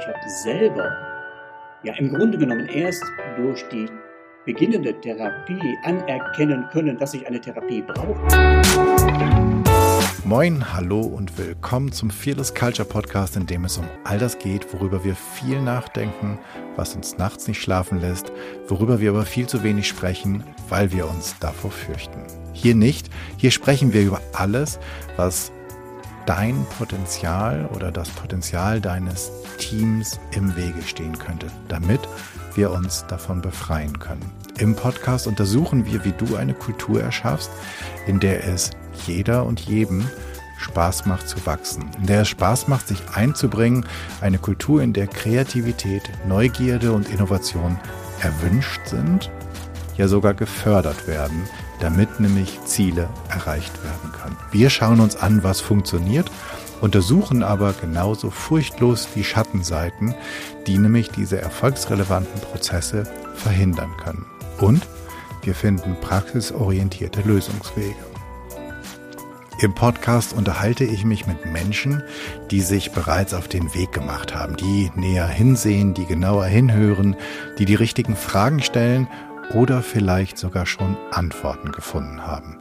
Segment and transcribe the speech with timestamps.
[0.00, 0.96] ich habe selber
[1.82, 3.04] ja im Grunde genommen erst
[3.36, 3.86] durch die
[4.46, 8.14] beginnende Therapie anerkennen können, dass ich eine Therapie brauche.
[10.24, 14.72] Moin, hallo und willkommen zum Fearless Culture Podcast, in dem es um all das geht,
[14.72, 16.38] worüber wir viel nachdenken,
[16.76, 18.32] was uns nachts nicht schlafen lässt,
[18.68, 22.22] worüber wir aber viel zu wenig sprechen, weil wir uns davor fürchten.
[22.54, 24.78] Hier nicht, hier sprechen wir über alles,
[25.16, 25.52] was
[26.30, 31.98] dein Potenzial oder das Potenzial deines Teams im Wege stehen könnte, damit
[32.54, 34.30] wir uns davon befreien können.
[34.56, 37.50] Im Podcast untersuchen wir, wie du eine Kultur erschaffst,
[38.06, 38.70] in der es
[39.08, 40.08] jeder und jedem
[40.58, 43.84] Spaß macht zu wachsen, in der es Spaß macht, sich einzubringen,
[44.20, 47.76] eine Kultur, in der Kreativität, Neugierde und Innovation
[48.20, 49.32] erwünscht sind,
[49.96, 51.42] ja sogar gefördert werden,
[51.80, 54.36] damit nämlich Ziele erreicht werden können.
[54.52, 56.30] Wir schauen uns an, was funktioniert,
[56.80, 60.14] untersuchen aber genauso furchtlos die Schattenseiten,
[60.66, 64.26] die nämlich diese erfolgsrelevanten Prozesse verhindern können.
[64.60, 64.86] Und
[65.42, 67.96] wir finden praxisorientierte Lösungswege.
[69.62, 72.02] Im Podcast unterhalte ich mich mit Menschen,
[72.50, 77.14] die sich bereits auf den Weg gemacht haben, die näher hinsehen, die genauer hinhören,
[77.58, 79.06] die die richtigen Fragen stellen
[79.54, 82.58] oder vielleicht sogar schon Antworten gefunden haben.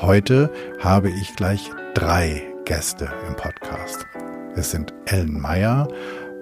[0.00, 4.06] Heute habe ich gleich drei Gäste im Podcast.
[4.56, 5.88] Es sind Ellen Meyer,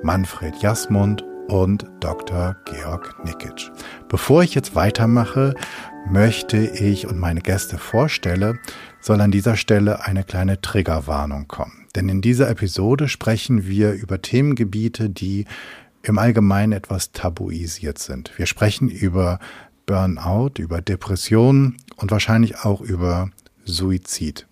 [0.03, 2.57] Manfred Jasmund und Dr.
[2.65, 3.71] Georg Nikic.
[4.09, 5.55] Bevor ich jetzt weitermache,
[6.09, 8.59] möchte ich und meine Gäste vorstelle,
[9.01, 11.87] soll an dieser Stelle eine kleine Triggerwarnung kommen.
[11.95, 15.45] Denn in dieser Episode sprechen wir über Themengebiete, die
[16.03, 18.33] im Allgemeinen etwas tabuisiert sind.
[18.37, 19.39] Wir sprechen über
[19.93, 23.29] Burnout, über Depressionen und wahrscheinlich auch über
[23.67, 24.47] Suizid,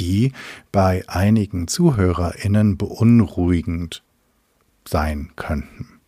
[0.00, 0.32] die
[0.72, 4.02] bei einigen ZuhörerInnen beunruhigend
[4.84, 6.00] sein könnten.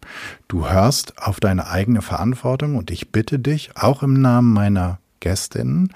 [0.48, 5.92] Du hörst auf deine eigene Verantwortung und ich bitte dich, auch im Namen meiner Gästinnen,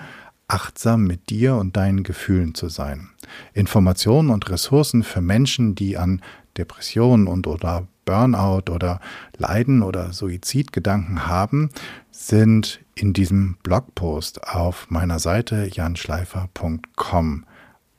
[0.46, 3.08] achtsam mit dir und deinen Gefühlen zu sein.
[3.52, 6.22] Informationen und Ressourcen für Menschen, die an
[6.56, 9.00] Depressionen und oder Burnout oder
[9.36, 11.68] Leiden oder Suizidgedanken haben,
[12.10, 17.44] sind in diesem Blogpost auf meiner Seite janschleifer.com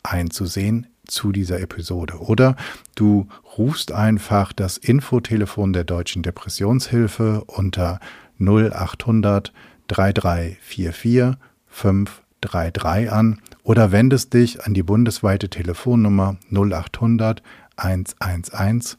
[0.01, 2.17] einzusehen zu dieser Episode.
[2.21, 2.55] Oder
[2.95, 7.99] du rufst einfach das Infotelefon der Deutschen Depressionshilfe unter
[8.39, 9.53] 0800
[9.89, 11.37] 3344
[11.67, 17.43] 533 an oder wendest dich an die bundesweite Telefonnummer 0800
[17.75, 18.97] 111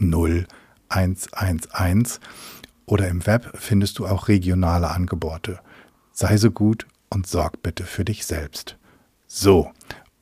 [0.00, 2.20] 0111
[2.86, 5.60] oder im Web findest du auch regionale Angebote.
[6.12, 8.76] Sei so gut und sorg bitte für dich selbst.
[9.26, 9.70] So,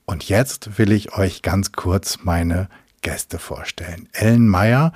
[0.04, 2.68] und jetzt will ich euch ganz kurz meine
[3.00, 4.08] Gäste vorstellen.
[4.12, 4.92] Ellen Meyer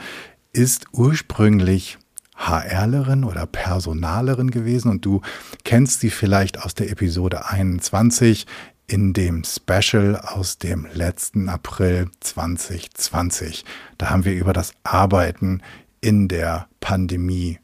[0.53, 1.98] ist ursprünglich
[2.37, 5.21] HRlerin oder Personalerin gewesen und du
[5.65, 8.47] kennst sie vielleicht aus der Episode 21
[8.92, 13.64] in dem Special aus dem letzten April 2020.
[13.97, 15.62] Da haben wir über das Arbeiten
[16.03, 17.58] in der Pandemie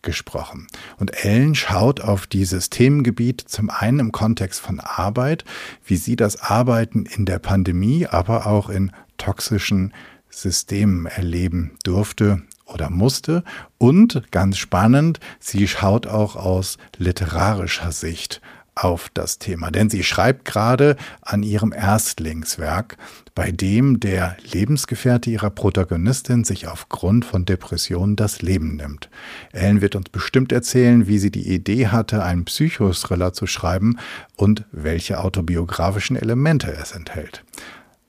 [0.00, 0.68] gesprochen.
[0.96, 5.44] Und Ellen schaut auf dieses Themengebiet zum einen im Kontext von Arbeit,
[5.84, 9.92] wie sie das Arbeiten in der Pandemie, aber auch in toxischen
[10.30, 13.44] Systemen erleben durfte oder musste.
[13.76, 18.40] Und ganz spannend, sie schaut auch aus literarischer Sicht
[18.84, 22.96] auf das Thema, denn sie schreibt gerade an ihrem Erstlingswerk,
[23.34, 29.10] bei dem der Lebensgefährte ihrer Protagonistin sich aufgrund von Depressionen das Leben nimmt.
[29.52, 33.98] Ellen wird uns bestimmt erzählen, wie sie die Idee hatte, einen Psychothriller zu schreiben
[34.36, 37.44] und welche autobiografischen Elemente es enthält.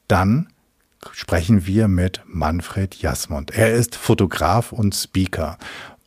[0.07, 0.47] Dann
[1.11, 3.51] sprechen wir mit Manfred Jasmund.
[3.51, 5.57] Er ist Fotograf und Speaker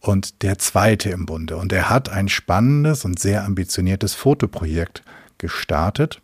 [0.04, 1.56] und der zweite im Bunde.
[1.56, 5.02] Und er hat ein spannendes und sehr ambitioniertes Fotoprojekt
[5.38, 6.20] gestartet,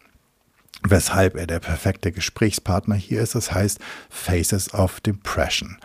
[0.86, 3.34] weshalb er der perfekte Gesprächspartner hier ist.
[3.34, 3.78] Das heißt
[4.10, 5.78] Faces of Depression.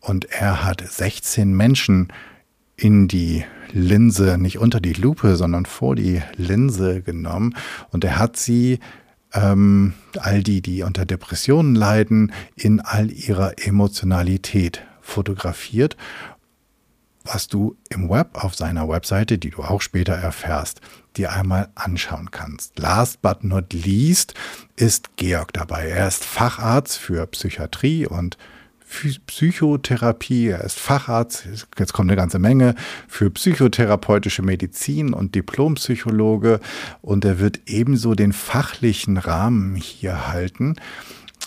[0.00, 2.12] Und er hat 16 Menschen
[2.76, 7.56] in die Linse, nicht unter die Lupe, sondern vor die Linse genommen.
[7.90, 8.80] Und er hat sie
[9.32, 15.96] ähm, all die, die unter Depressionen leiden, in all ihrer Emotionalität fotografiert
[17.26, 20.80] was du im Web auf seiner Webseite, die du auch später erfährst,
[21.16, 22.78] dir einmal anschauen kannst.
[22.78, 24.34] Last but not least
[24.76, 25.88] ist Georg dabei.
[25.88, 28.36] Er ist Facharzt für Psychiatrie und
[29.26, 32.76] Psychotherapie, er ist Facharzt, jetzt kommt eine ganze Menge,
[33.08, 36.60] für psychotherapeutische Medizin und Diplompsychologe
[37.02, 40.76] und er wird ebenso den fachlichen Rahmen hier halten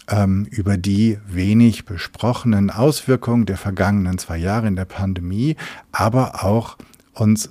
[0.09, 5.55] ähm, über die wenig besprochenen Auswirkungen der vergangenen zwei Jahre in der Pandemie,
[5.91, 6.77] aber auch
[7.13, 7.49] uns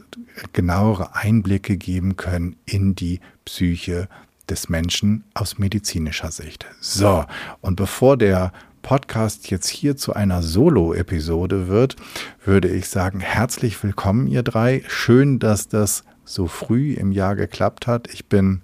[0.53, 4.09] genauere Einblicke geben können in die Psyche
[4.49, 6.67] des Menschen aus medizinischer Sicht.
[6.81, 7.25] So,
[7.61, 8.53] und bevor der
[8.83, 11.97] Podcast jetzt hier zu einer Solo-Episode wird,
[12.45, 14.83] würde ich sagen, herzlich willkommen, ihr drei.
[14.89, 18.09] Schön, dass das so früh im Jahr geklappt hat.
[18.13, 18.63] Ich bin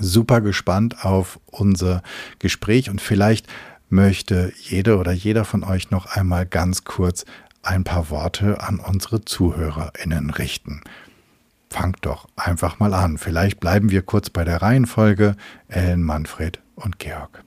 [0.00, 2.02] super gespannt auf unser
[2.38, 3.46] Gespräch und vielleicht
[3.88, 7.24] möchte jede oder jeder von euch noch einmal ganz kurz
[7.62, 10.82] ein paar Worte an unsere ZuhörerInnen richten.
[11.70, 13.16] Fangt doch einfach mal an.
[13.18, 15.36] Vielleicht bleiben wir kurz bei der Reihenfolge.
[15.68, 17.42] Ellen, Manfred und Georg.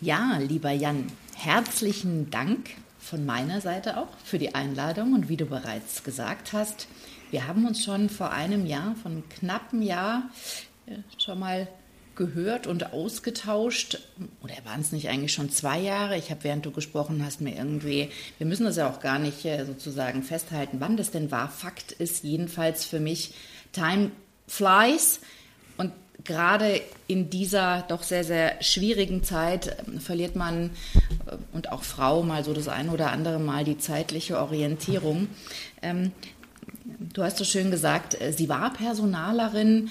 [0.00, 2.70] Ja, lieber Jan, herzlichen Dank
[3.00, 5.12] von meiner Seite auch für die Einladung.
[5.12, 6.86] Und wie du bereits gesagt hast,
[7.32, 10.30] wir haben uns schon vor einem Jahr, von einem knappen Jahr,
[10.86, 11.66] äh, schon mal
[12.14, 13.98] gehört und ausgetauscht.
[14.42, 16.18] Oder waren es nicht eigentlich schon zwei Jahre?
[16.18, 19.46] Ich habe, während du gesprochen hast, mir irgendwie, wir müssen das ja auch gar nicht
[19.46, 21.48] äh, sozusagen festhalten, wann das denn war.
[21.48, 23.32] Fakt ist jedenfalls für mich,
[23.72, 24.10] Time
[24.46, 25.20] flies.
[25.78, 25.92] Und
[26.24, 30.68] gerade in dieser doch sehr, sehr schwierigen Zeit ähm, verliert man
[31.26, 35.28] äh, und auch Frau mal so das ein oder andere Mal die zeitliche Orientierung.
[36.98, 39.90] Du hast so schön gesagt, äh, sie war Personalerin,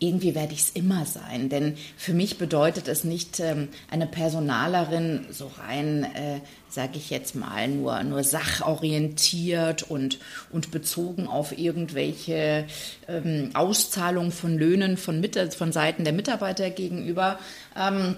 [0.00, 1.48] irgendwie werde ich es immer sein.
[1.50, 7.34] Denn für mich bedeutet es nicht ähm, eine Personalerin so rein, äh, sage ich jetzt
[7.34, 10.18] mal, nur, nur sachorientiert und,
[10.50, 12.66] und bezogen auf irgendwelche
[13.08, 17.38] ähm, Auszahlungen von Löhnen von, Mit von Seiten der Mitarbeiter gegenüber.
[17.78, 18.16] Ähm,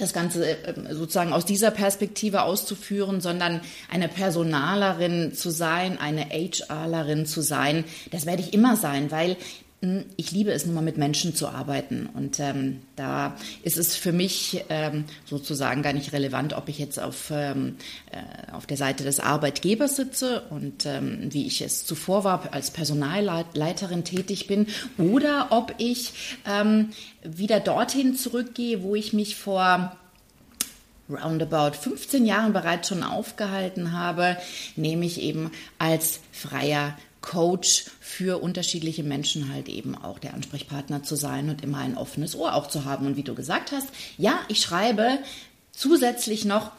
[0.00, 3.60] das Ganze äh, sozusagen aus dieser Perspektive auszuführen, sondern
[3.90, 9.36] eine Personalerin zu sein, eine HRlerin zu sein, das werde ich immer sein, weil
[10.16, 12.08] ich liebe es nun mal mit Menschen zu arbeiten.
[12.12, 16.98] Und ähm, da ist es für mich ähm, sozusagen gar nicht relevant, ob ich jetzt
[16.98, 17.76] auf, ähm,
[18.10, 22.72] äh, auf der Seite des Arbeitgebers sitze und ähm, wie ich es zuvor war, als
[22.72, 24.66] Personalleiterin tätig bin
[24.98, 26.12] oder ob ich
[26.44, 26.90] ähm,
[27.22, 29.96] wieder dorthin zurückgehe, wo ich mich vor
[31.08, 34.36] roundabout 15 Jahren bereits schon aufgehalten habe,
[34.76, 36.96] nämlich eben als freier
[37.28, 42.34] Coach für unterschiedliche Menschen halt eben auch der Ansprechpartner zu sein und immer ein offenes
[42.34, 43.06] Ohr auch zu haben.
[43.06, 43.86] Und wie du gesagt hast,
[44.16, 45.18] ja, ich schreibe
[45.72, 46.72] zusätzlich noch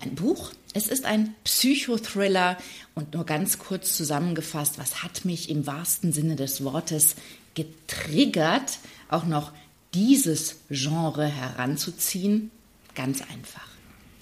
[0.00, 0.50] ein Buch.
[0.74, 2.58] Es ist ein Psychothriller
[2.94, 7.16] und nur ganz kurz zusammengefasst, was hat mich im wahrsten Sinne des Wortes
[7.54, 8.78] getriggert,
[9.08, 9.52] auch noch
[9.94, 12.50] dieses Genre heranzuziehen?
[12.94, 13.68] Ganz einfach.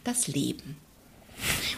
[0.05, 0.77] Das Leben.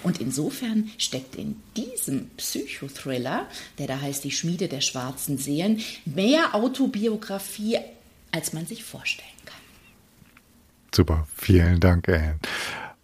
[0.02, 3.46] Und insofern steckt in diesem Psychothriller,
[3.78, 7.78] der da heißt Die Schmiede der schwarzen Seelen, mehr Autobiografie,
[8.32, 9.60] als man sich vorstellen kann.
[10.94, 12.40] Super, vielen Dank, Ellen.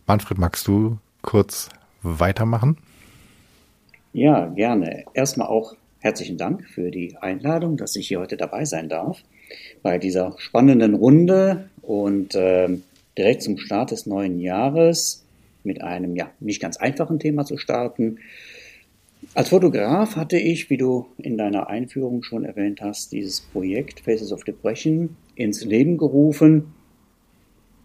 [0.06, 1.68] Manfred, magst du kurz
[2.02, 2.78] weitermachen?
[4.12, 5.04] Ja, gerne.
[5.14, 9.22] Erstmal auch herzlichen Dank für die Einladung, dass ich hier heute dabei sein darf
[9.82, 12.68] bei dieser spannenden Runde und äh,
[13.16, 15.24] direkt zum Start des neuen Jahres
[15.64, 18.18] mit einem ja nicht ganz einfachen Thema zu starten.
[19.34, 24.32] Als Fotograf hatte ich, wie du in deiner Einführung schon erwähnt hast, dieses Projekt Faces
[24.32, 26.72] of Depression ins Leben gerufen.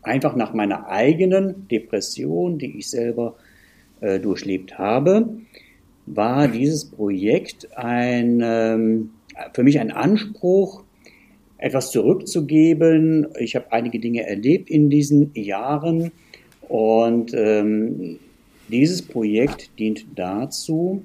[0.03, 3.35] Einfach nach meiner eigenen Depression, die ich selber
[4.01, 5.29] äh, durchlebt habe,
[6.05, 9.11] war dieses Projekt ein, ähm,
[9.53, 10.83] für mich ein Anspruch,
[11.57, 13.27] etwas zurückzugeben.
[13.39, 16.11] Ich habe einige Dinge erlebt in diesen Jahren
[16.69, 18.19] und ähm,
[18.69, 21.03] dieses Projekt dient dazu,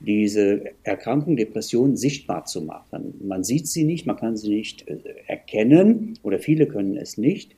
[0.00, 3.14] diese Erkrankung, Depression sichtbar zu machen.
[3.22, 7.54] Man sieht sie nicht, man kann sie nicht äh, erkennen oder viele können es nicht.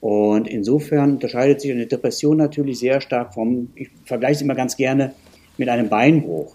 [0.00, 4.76] Und insofern unterscheidet sich eine Depression natürlich sehr stark vom, ich vergleiche es immer ganz
[4.76, 5.12] gerne
[5.58, 6.54] mit einem Beinbruch.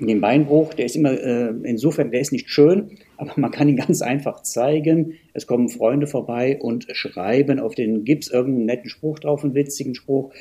[0.00, 3.68] In dem Beinbruch, der ist immer, äh, insofern, der ist nicht schön, aber man kann
[3.68, 5.12] ihn ganz einfach zeigen.
[5.34, 9.94] Es kommen Freunde vorbei und schreiben auf den Gips irgendeinen netten Spruch drauf, einen witzigen
[9.94, 10.32] Spruch.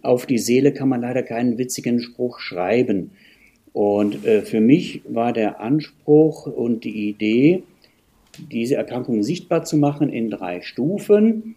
[0.00, 3.10] Auf die Seele kann man leider keinen witzigen Spruch schreiben.
[3.74, 7.64] Und äh, für mich war der Anspruch und die Idee,
[8.50, 11.54] diese Erkrankung sichtbar zu machen in drei Stufen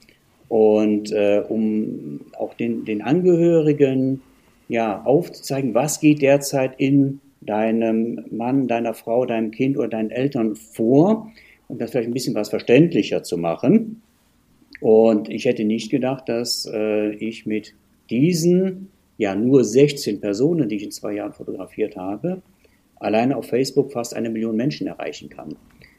[0.50, 4.22] und äh, um auch den, den Angehörigen
[4.68, 10.56] ja aufzuzeigen, was geht derzeit in deinem Mann, deiner Frau, deinem Kind oder deinen Eltern
[10.56, 11.32] vor,
[11.68, 14.02] um das vielleicht ein bisschen was verständlicher zu machen.
[14.82, 17.74] Und ich hätte nicht gedacht, dass äh, ich mit
[18.10, 22.42] diesen ja nur 16 Personen, die ich in zwei Jahren fotografiert habe,
[22.98, 25.56] alleine auf Facebook fast eine Million Menschen erreichen kann.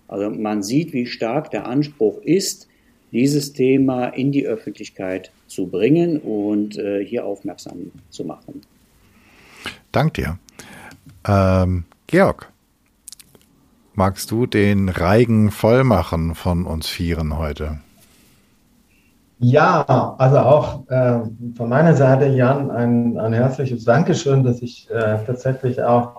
[0.09, 2.69] Also man sieht, wie stark der Anspruch ist,
[3.13, 8.61] dieses Thema in die Öffentlichkeit zu bringen und äh, hier aufmerksam zu machen.
[9.93, 10.39] Dank dir.
[11.27, 12.53] Ähm, Georg,
[13.95, 17.79] magst du den Reigen voll machen von uns Vieren heute?
[19.39, 21.19] Ja, also auch äh,
[21.57, 26.17] von meiner Seite, Jan, ein, ein herzliches Dankeschön, dass ich äh, tatsächlich auch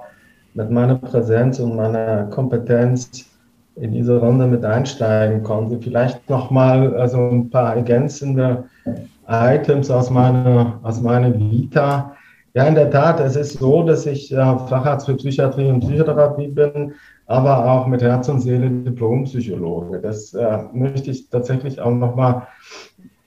[0.54, 3.26] mit meiner Präsenz und meiner Kompetenz
[3.76, 5.80] in diese Runde mit einsteigen konnte.
[5.80, 8.66] Vielleicht nochmal also ein paar ergänzende
[9.28, 12.17] Items aus meiner, aus meiner Vita.
[12.58, 16.48] Ja, in der Tat, es ist so, dass ich äh, Facharzt für Psychiatrie und Psychotherapie
[16.48, 16.96] bin,
[17.28, 20.00] aber auch mit Herz und Seele Diplompsychologe.
[20.00, 22.48] Das äh, möchte ich tatsächlich auch nochmal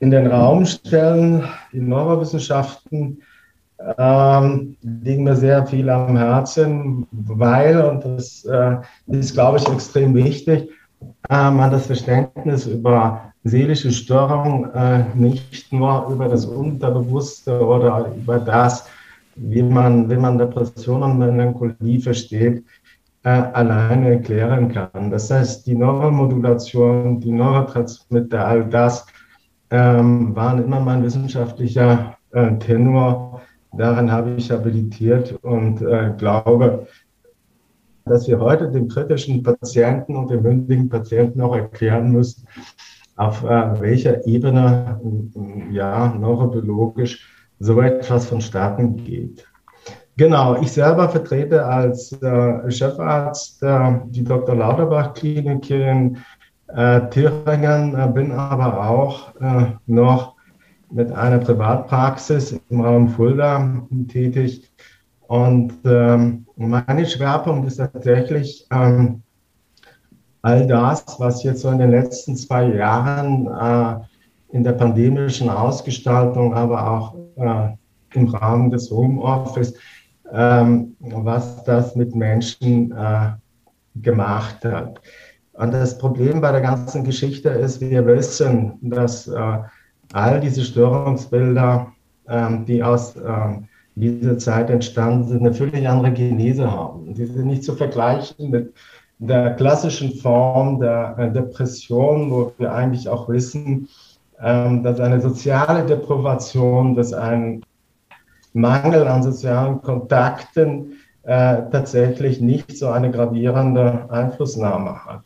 [0.01, 1.45] in den Raum stellen.
[1.73, 3.23] Die Neurowissenschaften
[3.99, 10.13] ähm, liegen mir sehr viel am Herzen, weil, und das äh, ist, glaube ich, extrem
[10.13, 10.71] wichtig,
[11.29, 18.41] äh, man das Verständnis über seelische Störung äh, nicht nur über das Unterbewusste oder über
[18.41, 18.87] das,
[19.37, 22.65] wie man, wie man Depression und Melancholie versteht,
[23.23, 25.11] äh, alleine erklären kann.
[25.11, 29.07] Das heißt, die Neuromodulation, die Neurotransmitter, all das
[29.71, 33.41] ähm, waren immer mein wissenschaftlicher äh, Tenor
[33.73, 36.87] Daran habe ich habilitiert und äh, glaube,
[38.05, 42.47] dass wir heute den kritischen Patienten und den mündigen Patienten auch erklären müssen,
[43.17, 45.01] auf äh, welcher Ebene
[45.71, 49.47] ja, neurobiologisch so etwas vonstatten geht.
[50.17, 54.55] Genau, ich selber vertrete als äh, Chefarzt äh, die Dr.
[54.55, 56.19] Lauterbach-Klinik hier in
[56.69, 60.35] äh, Thüringen, äh, bin aber auch äh, noch
[60.91, 64.71] mit einer Privatpraxis im Raum Fulda tätig.
[65.27, 69.23] Und ähm, mein Schwerpunkt ist tatsächlich ähm,
[70.43, 74.05] all das, was jetzt so in den letzten zwei Jahren äh,
[74.53, 79.75] in der pandemischen Ausgestaltung, aber auch äh, im Rahmen des Homeoffice,
[80.33, 83.33] ähm, was das mit Menschen äh,
[83.97, 85.01] gemacht hat.
[85.53, 89.59] Und das Problem bei der ganzen Geschichte ist, wir wissen, dass äh,
[90.13, 91.93] all diese Störungsbilder,
[92.29, 97.13] ähm, die aus ähm, dieser Zeit entstanden sind, eine völlig andere Genese haben.
[97.15, 98.75] Die sind nicht zu vergleichen mit
[99.19, 103.89] der klassischen Form der äh, Depression, wo wir eigentlich auch wissen,
[104.43, 107.63] ähm, dass eine soziale Deprivation, dass ein
[108.53, 115.23] Mangel an sozialen Kontakten äh, tatsächlich nicht so eine gravierende Einflussnahme hat.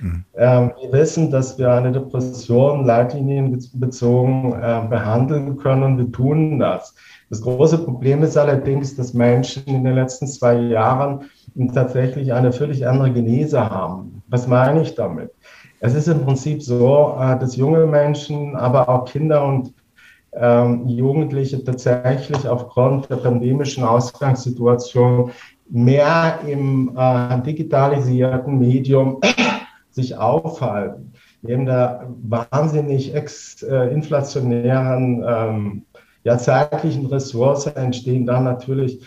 [0.00, 0.24] Mhm.
[0.36, 5.98] Ähm, wir wissen, dass wir eine Depression leitlinienbezogen äh, behandeln können.
[5.98, 6.94] Wir tun das.
[7.30, 11.30] Das große Problem ist allerdings, dass Menschen in den letzten zwei Jahren
[11.74, 14.22] tatsächlich eine völlig andere Genese haben.
[14.28, 15.30] Was meine ich damit?
[15.80, 19.74] Es ist im Prinzip so, äh, dass junge Menschen, aber auch Kinder und
[20.34, 25.30] ähm, Jugendliche tatsächlich aufgrund der pandemischen Ausgangssituation
[25.68, 29.20] mehr im äh, digitalisierten Medium
[29.90, 31.12] sich aufhalten.
[31.42, 35.82] Neben der wahnsinnig äh, inflationären, ähm,
[36.24, 39.00] ja, zeitlichen Ressource entstehen dann natürlich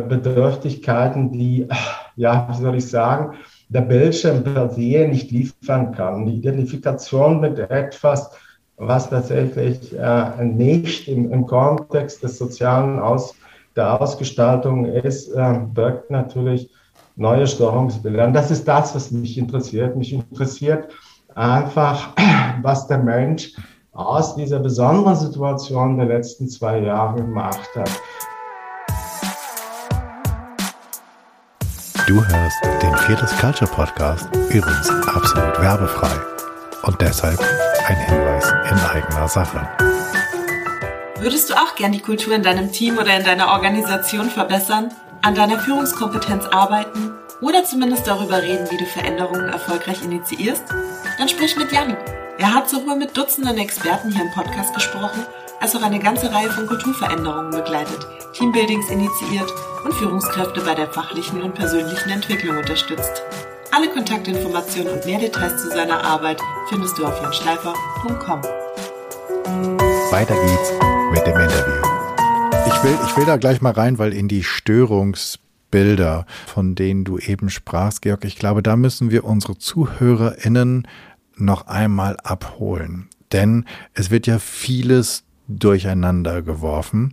[0.00, 1.68] Bedürftigkeiten, die,
[2.16, 3.36] ja, wie soll ich sagen,
[3.68, 6.26] der Bildschirm per se nicht liefern kann.
[6.26, 8.30] Die Identifikation mit etwas,
[8.76, 13.34] was tatsächlich äh, nicht im, im Kontext des sozialen Aus,
[13.76, 16.70] der Ausgestaltung ist, äh, birgt natürlich
[17.16, 18.26] neue Steuerungsbilder.
[18.26, 19.96] Und das ist das, was mich interessiert.
[19.96, 20.88] Mich interessiert
[21.34, 22.14] einfach,
[22.62, 23.54] was der Mensch
[23.92, 27.90] aus dieser besonderen Situation der letzten zwei Jahre gemacht hat.
[32.06, 36.10] Du hörst den Viertes Culture Podcast, übrigens absolut werbefrei.
[36.82, 37.38] Und deshalb
[37.86, 39.68] ein Hinweis in eigener Sache.
[41.20, 44.90] Würdest du auch gern die Kultur in deinem Team oder in deiner Organisation verbessern?
[45.22, 50.64] an deiner Führungskompetenz arbeiten oder zumindest darüber reden, wie du Veränderungen erfolgreich initiierst?
[51.16, 51.96] Dann sprich mit Jan.
[52.38, 55.24] Er hat sowohl mit Dutzenden Experten hier im Podcast gesprochen,
[55.62, 59.48] als auch eine ganze Reihe von Kulturveränderungen begleitet, Teambuildings initiiert
[59.84, 63.22] und Führungskräfte bei der fachlichen und persönlichen Entwicklung unterstützt.
[63.70, 68.42] Alle Kontaktinformationen und mehr Details zu seiner Arbeit findest du auf janschleifer.com.
[70.10, 70.72] Weiter geht's
[71.12, 71.82] mit dem Interview.
[72.66, 77.18] Ich will, ich will da gleich mal rein, weil in die Störungsbilder, von denen du
[77.18, 80.88] eben sprachst, Georg, ich glaube, da müssen wir unsere ZuhörerInnen
[81.36, 83.08] noch einmal abholen.
[83.30, 83.64] Denn
[83.94, 87.12] es wird ja vieles durcheinander geworfen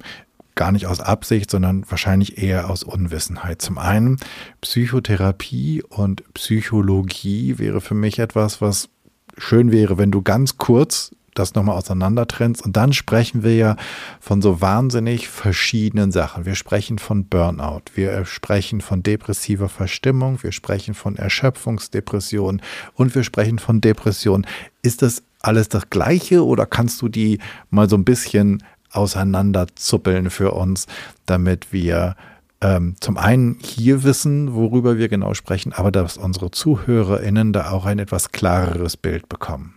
[0.60, 3.62] gar nicht aus Absicht, sondern wahrscheinlich eher aus Unwissenheit.
[3.62, 4.18] Zum einen
[4.60, 8.90] Psychotherapie und Psychologie wäre für mich etwas, was
[9.38, 12.64] schön wäre, wenn du ganz kurz das nochmal auseinandertrennst.
[12.64, 13.76] Und dann sprechen wir ja
[14.20, 16.46] von so wahnsinnig verschiedenen Sachen.
[16.46, 22.62] Wir sprechen von Burnout, wir sprechen von depressiver Verstimmung, wir sprechen von Erschöpfungsdepression
[22.96, 24.46] und wir sprechen von Depression.
[24.82, 30.52] Ist das alles das Gleiche oder kannst du die mal so ein bisschen auseinanderzuppeln für
[30.52, 30.88] uns,
[31.26, 32.16] damit wir
[32.62, 37.86] ähm, zum einen hier wissen, worüber wir genau sprechen, aber dass unsere ZuhörerInnen da auch
[37.86, 39.76] ein etwas klareres Bild bekommen.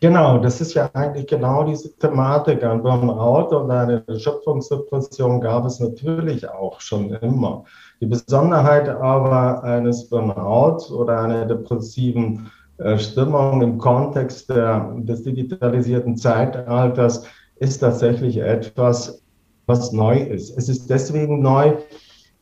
[0.00, 2.62] Genau, das ist ja eigentlich genau diese Thematik.
[2.62, 7.64] Ein Burnout oder eine Schöpfungsdepression gab es natürlich auch schon immer.
[8.00, 12.50] Die Besonderheit aber eines Burnout oder einer depressiven
[12.96, 17.24] Stimmung im Kontext der, des digitalisierten Zeitalters
[17.56, 19.22] ist tatsächlich etwas,
[19.66, 20.56] was neu ist.
[20.56, 21.74] Es ist deswegen neu,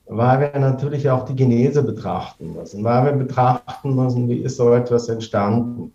[0.06, 4.72] weil wir natürlich auch die Genese betrachten müssen, weil wir betrachten müssen, wie ist so
[4.72, 5.92] etwas entstanden.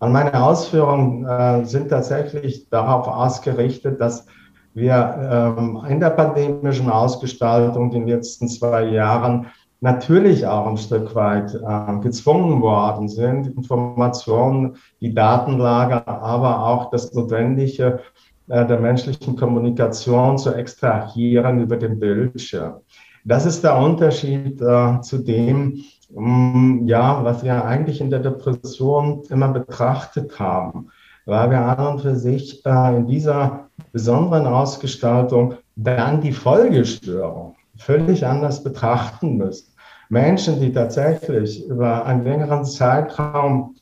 [0.00, 4.26] Und meine Ausführungen äh, sind tatsächlich darauf ausgerichtet, dass
[4.74, 9.46] wir ähm, in der pandemischen Ausgestaltung in den letzten zwei Jahren
[9.80, 17.12] natürlich auch ein Stück weit äh, gezwungen worden sind, Informationen, die Datenlage, aber auch das
[17.12, 18.00] Notwendige
[18.48, 22.74] äh, der menschlichen Kommunikation zu extrahieren über den Bildschirm.
[23.26, 25.82] Das ist der Unterschied äh, zu dem,
[26.14, 30.90] Mm, ja, was wir eigentlich in der Depression immer betrachtet haben,
[31.26, 38.26] weil wir an und für sich äh, in dieser besonderen Ausgestaltung dann die Folgestörung völlig
[38.26, 39.72] anders betrachten müssen.
[40.08, 43.74] Menschen, die tatsächlich über einen längeren Zeitraum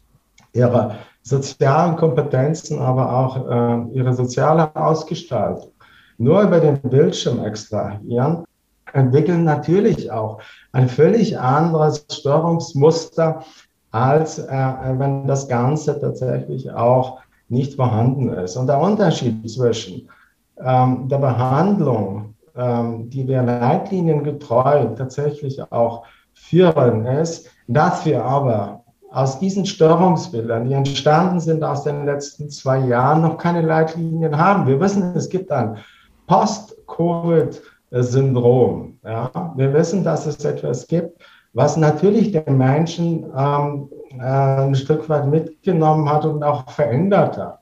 [0.52, 5.72] ihre sozialen Kompetenzen, aber auch äh, ihre soziale Ausgestaltung
[6.18, 8.44] nur über den Bildschirm extrahieren,
[8.92, 10.40] entwickeln natürlich auch
[10.72, 13.42] ein völlig anderes Störungsmuster,
[13.90, 18.56] als äh, wenn das Ganze tatsächlich auch nicht vorhanden ist.
[18.56, 20.08] Und der Unterschied zwischen
[20.58, 29.66] ähm, der Behandlung, die wir leitliniengetreu tatsächlich auch führen, ist, dass wir aber aus diesen
[29.66, 34.66] Störungsbildern, die entstanden sind aus den letzten zwei Jahren, noch keine Leitlinien haben.
[34.66, 35.78] Wir wissen, es gibt ein
[36.26, 37.60] Post-Covid-
[37.92, 38.98] Syndrom.
[39.04, 39.30] Ja?
[39.56, 41.20] Wir wissen, dass es etwas gibt,
[41.52, 47.58] was natürlich den Menschen ähm, äh, ein Stück weit mitgenommen hat und auch verändert hat.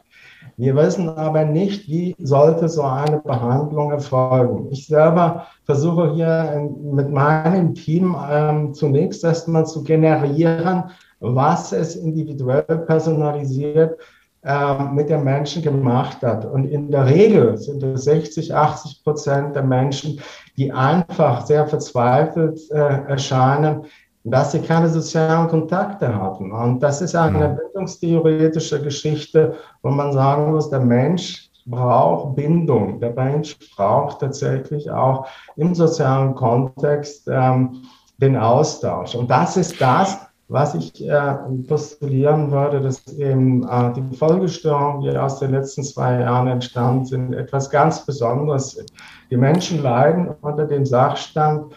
[0.60, 4.68] Wir wissen aber nicht, wie sollte so eine Behandlung erfolgen.
[4.70, 10.84] Ich selber versuche hier mit meinem Team ähm, zunächst erstmal zu generieren,
[11.18, 13.98] was es individuell personalisiert
[14.42, 16.44] ähm, mit den Menschen gemacht hat.
[16.44, 20.20] Und in der Regel sind es 60, 80 Prozent der Menschen,
[20.58, 23.86] die einfach sehr verzweifelt äh, erscheinen,
[24.24, 26.52] dass sie keine sozialen Kontakte hatten.
[26.52, 27.56] Und das ist eine mhm.
[27.56, 33.00] bildungstheoretische Geschichte, wo man sagen muss, der Mensch braucht Bindung.
[33.00, 37.82] Der Mensch braucht tatsächlich auch im sozialen Kontext ähm,
[38.18, 39.14] den Austausch.
[39.14, 41.34] Und das ist das, was ich äh,
[41.68, 47.32] postulieren würde, dass eben äh, die Folgestörungen, die aus den letzten zwei Jahren entstanden sind,
[47.34, 48.90] etwas ganz Besonderes sind.
[49.30, 51.72] Die Menschen leiden unter dem Sachstand,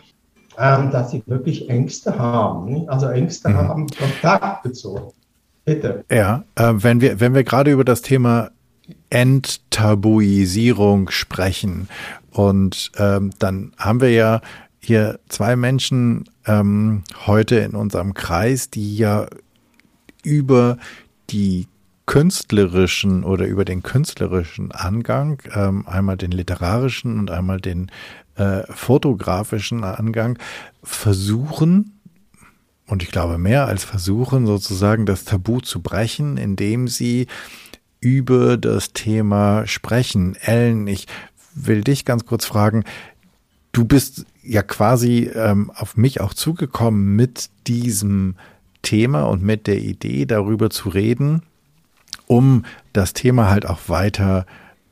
[0.57, 2.65] ähm, dass sie wirklich Ängste haben.
[2.65, 2.89] Nicht?
[2.89, 3.55] Also Ängste mhm.
[3.55, 5.13] haben kontaktbezogen.
[5.65, 6.03] Bitte.
[6.11, 8.51] Ja, äh, wenn wir, wenn wir gerade über das Thema
[9.09, 11.87] Enttabuisierung sprechen
[12.31, 14.41] und ähm, dann haben wir ja
[14.79, 19.27] hier zwei Menschen ähm, heute in unserem Kreis, die ja
[20.23, 20.77] über
[21.29, 21.67] die
[22.05, 27.89] künstlerischen oder über den künstlerischen Angang, ähm, einmal den literarischen und einmal den
[28.35, 30.39] äh, fotografischen Angang,
[30.83, 31.99] versuchen,
[32.87, 37.27] und ich glaube mehr als versuchen, sozusagen das Tabu zu brechen, indem sie
[37.99, 40.35] über das Thema sprechen.
[40.35, 41.07] Ellen, ich
[41.55, 42.83] will dich ganz kurz fragen,
[43.71, 48.35] du bist ja quasi ähm, auf mich auch zugekommen mit diesem
[48.81, 51.43] Thema und mit der Idee, darüber zu reden,
[52.27, 54.45] um das Thema halt auch weiter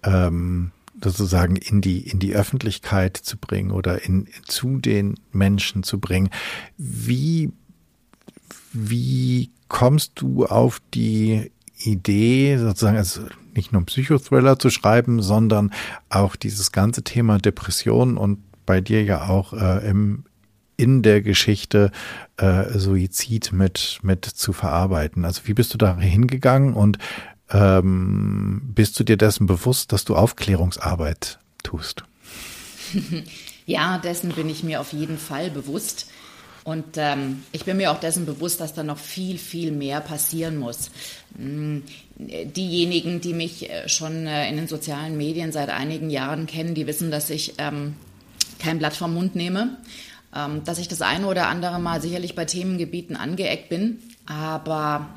[0.03, 0.71] ähm,
[1.03, 6.29] sozusagen in die, in die Öffentlichkeit zu bringen oder in, zu den Menschen zu bringen.
[6.77, 7.51] Wie,
[8.73, 13.21] wie kommst du auf die Idee, sozusagen also
[13.53, 15.71] nicht nur Psychothriller zu schreiben, sondern
[16.09, 20.25] auch dieses ganze Thema Depression und bei dir ja auch äh, im,
[20.77, 21.91] in der Geschichte
[22.37, 25.25] äh, Suizid mit, mit zu verarbeiten.
[25.25, 26.97] Also wie bist du da hingegangen und
[27.51, 32.03] ähm, bist du dir dessen bewusst, dass du Aufklärungsarbeit tust.
[33.67, 36.07] Ja, dessen bin ich mir auf jeden Fall bewusst.
[36.63, 40.57] Und ähm, ich bin mir auch dessen bewusst, dass da noch viel, viel mehr passieren
[40.57, 40.91] muss.
[41.37, 41.83] Hm,
[42.17, 46.85] diejenigen, die mich äh, schon äh, in den sozialen Medien seit einigen Jahren kennen, die
[46.85, 47.95] wissen, dass ich ähm,
[48.59, 49.77] kein Blatt vom Mund nehme,
[50.35, 55.09] ähm, dass ich das eine oder andere Mal sicherlich bei Themengebieten angeeckt bin, aber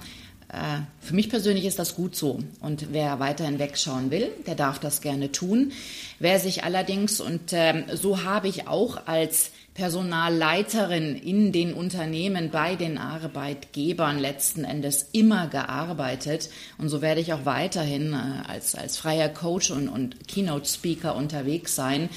[1.01, 2.39] für mich persönlich ist das gut so.
[2.61, 5.73] Und wer weiterhin wegschauen will, der darf das gerne tun.
[6.19, 12.77] Wer sich allerdings, und äh, so habe ich auch als Personalleiterin in den Unternehmen bei
[12.77, 16.49] den Arbeitgebern letzten Endes immer gearbeitet.
[16.79, 21.75] Und so werde ich auch weiterhin äh, als, als freier Coach und, und Keynote-Speaker unterwegs
[21.75, 22.09] sein.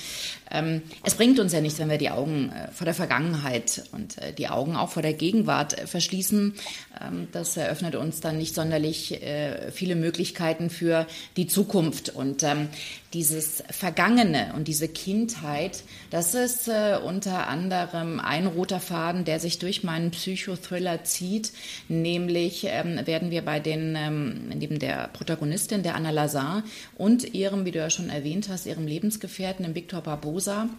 [0.52, 4.18] Ähm, es bringt uns ja nichts, wenn wir die Augen äh, vor der Vergangenheit und
[4.18, 6.54] äh, die Augen auch vor der Gegenwart äh, verschließen.
[7.02, 12.10] Ähm, das eröffnet uns dann nicht sonderlich äh, viele Möglichkeiten für die Zukunft.
[12.10, 12.70] Und ähm,
[13.14, 19.60] dieses Vergangene und diese Kindheit, das ist äh, unter anderem ein roter Faden, der sich
[19.60, 21.54] durch meinen Psychothriller zieht.
[21.88, 26.64] Nämlich ähm, werden wir bei den, ähm, neben der Protagonistin, der Anna Lazar
[26.96, 30.02] und ihrem, wie du ja schon erwähnt hast, ihrem Lebensgefährten, dem Victor
[30.38, 30.69] Barbosa,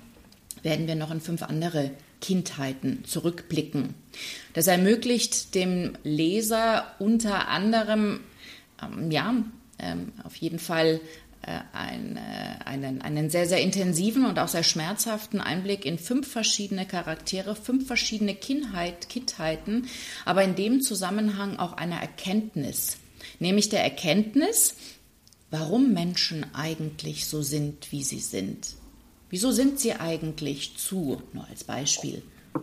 [0.62, 1.90] werden wir noch in fünf andere
[2.20, 3.94] Kindheiten zurückblicken.
[4.54, 8.20] Das ermöglicht dem Leser unter anderem,
[8.82, 9.34] ähm, ja,
[9.80, 11.00] ähm, auf jeden Fall
[11.42, 16.28] äh, ein, äh, einen, einen sehr, sehr intensiven und auch sehr schmerzhaften Einblick in fünf
[16.30, 19.88] verschiedene Charaktere, fünf verschiedene Kindheit, Kindheiten,
[20.24, 22.96] aber in dem Zusammenhang auch eine Erkenntnis,
[23.40, 24.74] nämlich der Erkenntnis,
[25.50, 28.76] warum Menschen eigentlich so sind, wie sie sind.
[29.30, 32.22] Wieso sind sie eigentlich zu, nur als Beispiel,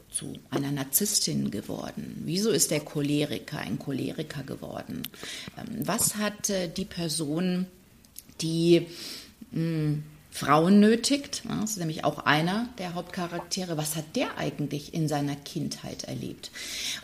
[0.09, 2.23] zu einer Narzisstin geworden?
[2.25, 5.03] Wieso ist der Choleriker ein Choleriker geworden?
[5.57, 7.67] Ähm, was hat äh, die Person
[8.41, 8.87] die
[9.51, 10.03] mh, hm,
[10.35, 11.43] Frauen nötigt.
[11.47, 13.77] Das ist nämlich auch einer der Hauptcharaktere.
[13.77, 16.51] Was hat der eigentlich in seiner Kindheit erlebt?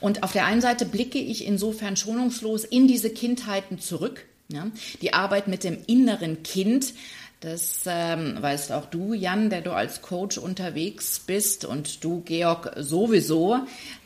[0.01, 4.25] Und auf der einen Seite blicke ich insofern schonungslos in diese Kindheiten zurück.
[4.49, 4.67] Ja?
[5.01, 6.93] Die Arbeit mit dem inneren Kind,
[7.41, 12.71] das ähm, weißt auch du, Jan, der du als Coach unterwegs bist und du, Georg,
[12.77, 13.57] sowieso,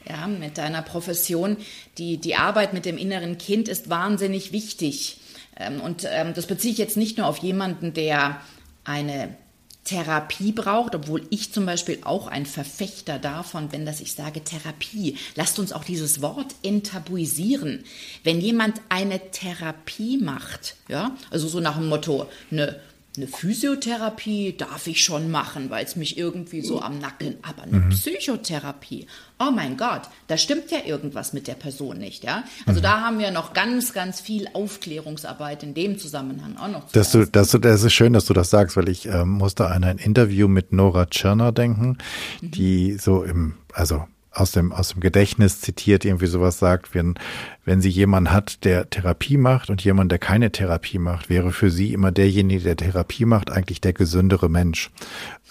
[0.08, 1.58] ja, mit deiner Profession.
[1.98, 5.20] Die, die Arbeit mit dem inneren Kind ist wahnsinnig wichtig.
[5.58, 8.40] Ähm, und ähm, das beziehe ich jetzt nicht nur auf jemanden, der
[8.86, 9.36] eine
[9.84, 15.18] Therapie braucht, obwohl ich zum Beispiel auch ein Verfechter davon bin, dass ich sage Therapie.
[15.36, 17.84] Lasst uns auch dieses Wort enttabuisieren.
[18.24, 22.80] Wenn jemand eine Therapie macht, ja, also so nach dem Motto, ne,
[23.18, 27.78] eine Physiotherapie darf ich schon machen, weil es mich irgendwie so am Nacken, aber eine
[27.78, 27.90] mhm.
[27.90, 29.08] Psychotherapie,
[29.40, 32.44] oh mein Gott, da stimmt ja irgendwas mit der Person nicht, ja?
[32.66, 32.84] Also mhm.
[32.84, 36.88] da haben wir noch ganz, ganz viel Aufklärungsarbeit in dem Zusammenhang auch noch.
[36.88, 39.30] Zu dass du, dass du, das ist schön, dass du das sagst, weil ich ähm,
[39.30, 41.98] musste an ein Interview mit Nora Tschirner denken,
[42.42, 42.52] mhm.
[42.52, 47.16] die so im, also aus dem, aus dem Gedächtnis zitiert, irgendwie sowas sagt, wenn,
[47.64, 51.72] wenn sie jemanden hat, der Therapie macht und jemand, der keine Therapie macht, wäre für
[51.72, 54.92] sie immer derjenige, der Therapie macht, eigentlich der gesündere Mensch,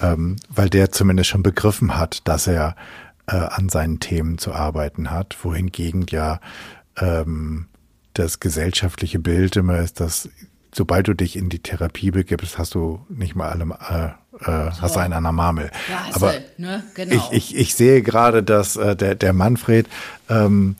[0.00, 2.76] ähm, weil der zumindest schon begriffen hat, dass er
[3.26, 6.40] äh, an seinen Themen zu arbeiten hat, wohingegen ja
[6.98, 7.66] ähm,
[8.12, 10.28] das gesellschaftliche Bild immer ist, dass
[10.74, 14.96] sobald du dich in die Therapie begibst, hast du nicht mal alle, äh, äh, hast
[14.96, 15.70] einen an der Marmel.
[15.88, 16.82] Ja, Aber halt, ne?
[16.94, 17.14] genau.
[17.14, 19.86] ich, ich, ich sehe gerade, dass äh, der, der Manfred
[20.28, 20.76] ähm,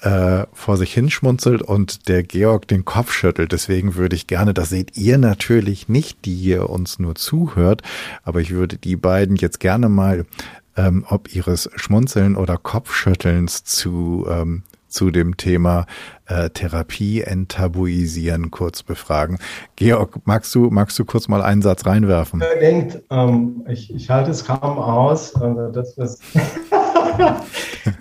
[0.00, 3.52] äh, vor sich hinschmunzelt und der Georg den Kopf schüttelt.
[3.52, 7.82] Deswegen würde ich gerne, das seht ihr natürlich nicht, die ihr uns nur zuhört,
[8.22, 10.24] aber ich würde die beiden jetzt gerne mal
[10.76, 15.86] ähm, ob ihres Schmunzeln oder Kopfschüttelns zu ähm, zu dem Thema
[16.26, 19.38] äh, Therapie enttabuisieren kurz befragen.
[19.76, 22.42] Georg, magst du, magst du kurz mal einen Satz reinwerfen?
[22.42, 23.02] Unbedingt.
[23.10, 25.34] Ähm, ich, ich halte es kaum aus.
[25.34, 26.18] Also das, was,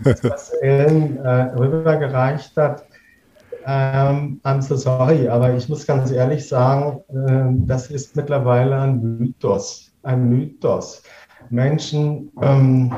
[0.04, 2.84] das, was Ellen äh, rübergereicht hat,
[3.69, 9.17] ähm, I'm so sorry, aber ich muss ganz ehrlich sagen, äh, das ist mittlerweile ein
[9.19, 9.91] Mythos.
[10.04, 11.04] Ein Mythos.
[11.50, 12.93] Menschen ähm,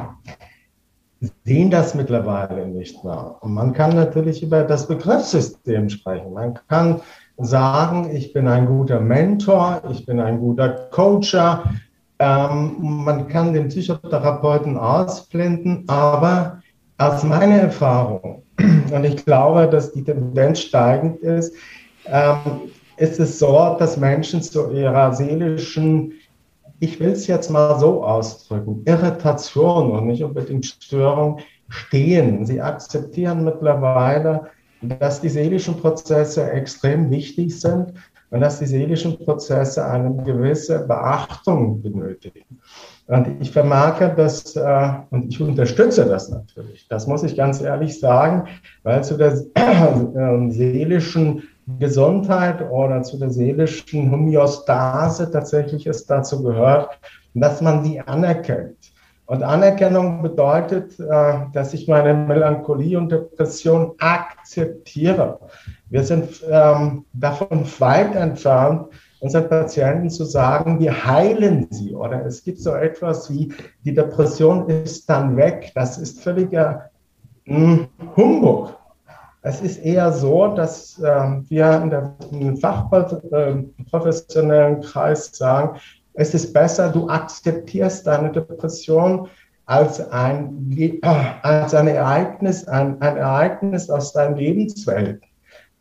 [1.44, 3.36] sehen das mittlerweile nicht mehr.
[3.42, 6.34] Und man kann natürlich über das Begriffssystem sprechen.
[6.34, 7.02] Man kann
[7.38, 11.64] sagen, ich bin ein guter Mentor, ich bin ein guter Coacher.
[12.20, 16.62] Ähm, man kann den Psychotherapeuten ausblenden, aber
[16.98, 18.44] aus meiner Erfahrung,
[18.94, 21.54] und ich glaube, dass die Tendenz steigend ist,
[22.06, 22.38] ähm,
[22.98, 26.14] ist es so, dass Menschen zu ihrer seelischen
[26.80, 32.46] ich will es jetzt mal so ausdrücken, Irritation und nicht unbedingt Störung stehen.
[32.46, 34.48] Sie akzeptieren mittlerweile,
[34.82, 37.94] dass die seelischen Prozesse extrem wichtig sind,
[38.32, 42.46] und dass die seelischen Prozesse eine gewisse Beachtung benötigen.
[43.08, 46.88] Und ich vermerke das äh, und ich unterstütze das natürlich.
[46.90, 48.48] Das muss ich ganz ehrlich sagen,
[48.84, 51.44] weil zu der äh, seelischen
[51.78, 57.00] Gesundheit oder zu der seelischen Homöostase tatsächlich es dazu gehört,
[57.34, 58.78] dass man sie anerkennt.
[59.30, 65.40] Und Anerkennung bedeutet, äh, dass ich meine Melancholie und Depression akzeptiere.
[65.92, 68.88] Wir sind ähm, davon weit entfernt,
[69.20, 71.94] unseren Patienten zu sagen, wir heilen sie.
[71.94, 73.54] Oder es gibt so etwas wie,
[73.86, 75.74] die Depression ist dann weg.
[75.76, 76.90] Das ist völliger
[77.46, 78.79] hm, Humbug.
[79.42, 85.80] Es ist eher so, dass äh, wir in der im fachprofessionellen äh, Kreis sagen,
[86.14, 89.30] es ist besser, du akzeptierst deine Depression
[89.66, 90.76] als ein,
[91.44, 95.22] als ein Ereignis, ein, ein Ereignis aus deinem Lebenswelt.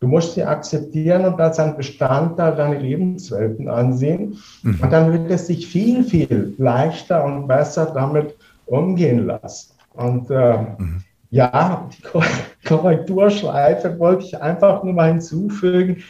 [0.01, 4.39] Du musst sie akzeptieren und als ein Bestandteil deiner Lebenswelten ansehen.
[4.63, 4.79] Mhm.
[4.81, 9.75] Und dann wird es sich viel, viel leichter und besser damit umgehen lassen.
[9.95, 11.03] Und äh, mhm.
[11.31, 12.03] Ja, die
[12.69, 16.03] Korrekturschleife wollte ich einfach nur mal hinzufügen.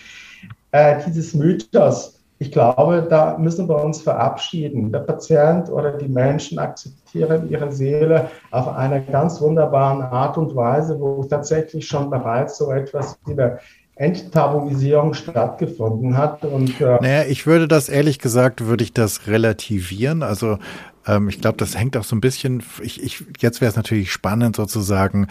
[0.70, 4.92] Äh, dieses Mythos, ich glaube, da müssen wir uns verabschieden.
[4.92, 11.00] Der Patient oder die Menschen akzeptieren ihre Seele auf einer ganz wunderbaren Art und Weise,
[11.00, 13.59] wo tatsächlich schon bereits so etwas wie der
[13.96, 16.44] Enttabuisierung stattgefunden hat.
[16.44, 20.22] Und, äh naja, ich würde das ehrlich gesagt, würde ich das relativieren.
[20.22, 20.59] Also
[21.09, 24.12] ähm, ich glaube, das hängt auch so ein bisschen, ich, ich, jetzt wäre es natürlich
[24.12, 25.27] spannend sozusagen,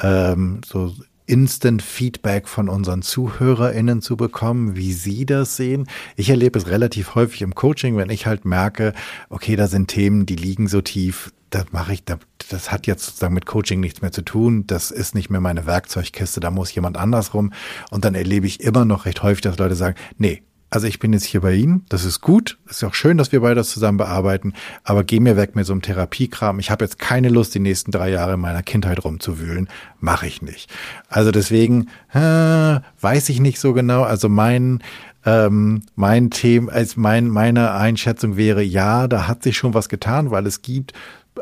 [0.00, 0.92] ähm, so
[1.26, 5.86] Instant Feedback von unseren ZuhörerInnen zu bekommen, wie sie das sehen.
[6.16, 8.94] Ich erlebe es relativ häufig im Coaching, wenn ich halt merke,
[9.28, 13.34] okay, da sind Themen, die liegen so tief, das mache ich, das hat jetzt sozusagen
[13.34, 14.66] mit Coaching nichts mehr zu tun.
[14.66, 17.52] Das ist nicht mehr meine Werkzeugkiste, da muss jemand anders rum.
[17.90, 21.12] Und dann erlebe ich immer noch recht häufig, dass Leute sagen, nee, also ich bin
[21.12, 23.98] jetzt hier bei Ihnen, das ist gut, ist auch schön, dass wir beide das zusammen
[23.98, 24.52] bearbeiten,
[24.84, 26.58] aber geh mir weg mit so einem Therapiekram.
[26.58, 30.42] Ich habe jetzt keine Lust, die nächsten drei Jahre in meiner Kindheit rumzuwühlen, mache ich
[30.42, 30.70] nicht.
[31.08, 34.02] Also deswegen äh, weiß ich nicht so genau.
[34.02, 34.82] Also mein
[35.24, 40.30] ähm, mein Thema, als mein meine Einschätzung wäre, ja, da hat sich schon was getan,
[40.30, 40.92] weil es gibt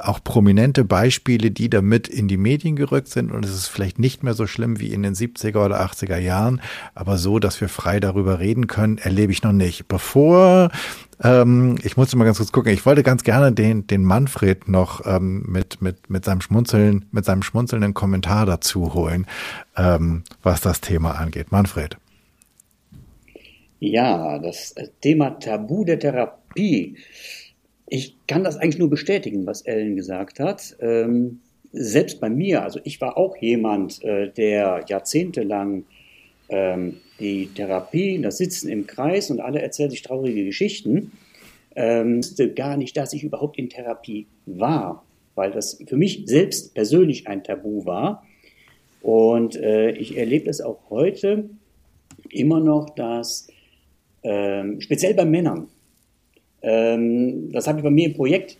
[0.02, 4.22] auch prominente Beispiele, die damit in die Medien gerückt sind und es ist vielleicht nicht
[4.22, 6.60] mehr so schlimm wie in den 70er oder 80er Jahren,
[6.94, 9.88] aber so, dass wir frei darüber reden können, erlebe ich noch nicht.
[9.88, 10.70] Bevor
[11.22, 12.72] ähm, ich musste mal ganz kurz gucken.
[12.72, 17.24] Ich wollte ganz gerne den, den Manfred noch ähm, mit, mit, mit seinem Schmunzeln, mit
[17.24, 19.26] seinem schmunzelnden Kommentar dazu holen,
[19.76, 21.52] ähm, was das Thema angeht.
[21.52, 21.96] Manfred.
[23.78, 26.96] Ja, das Thema Tabu der Therapie
[27.86, 30.76] ich kann das eigentlich nur bestätigen, was Ellen gesagt hat.
[30.80, 31.40] Ähm,
[31.72, 35.84] selbst bei mir, also ich war auch jemand, äh, der jahrzehntelang
[36.48, 41.12] ähm, die Therapie, das Sitzen im Kreis und alle erzählen sich traurige Geschichten,
[41.74, 46.74] ähm, wusste gar nicht, dass ich überhaupt in Therapie war, weil das für mich selbst
[46.74, 48.24] persönlich ein Tabu war.
[49.02, 51.50] Und äh, ich erlebe es auch heute
[52.30, 53.48] immer noch, dass
[54.22, 55.68] ähm, speziell bei Männern,
[56.66, 58.58] ähm, das habe ich bei mir im Projekt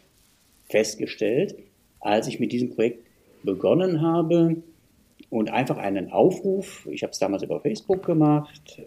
[0.69, 1.57] festgestellt,
[1.99, 3.05] als ich mit diesem Projekt
[3.43, 4.63] begonnen habe
[5.29, 8.81] und einfach einen Aufruf, ich habe es damals über Facebook gemacht,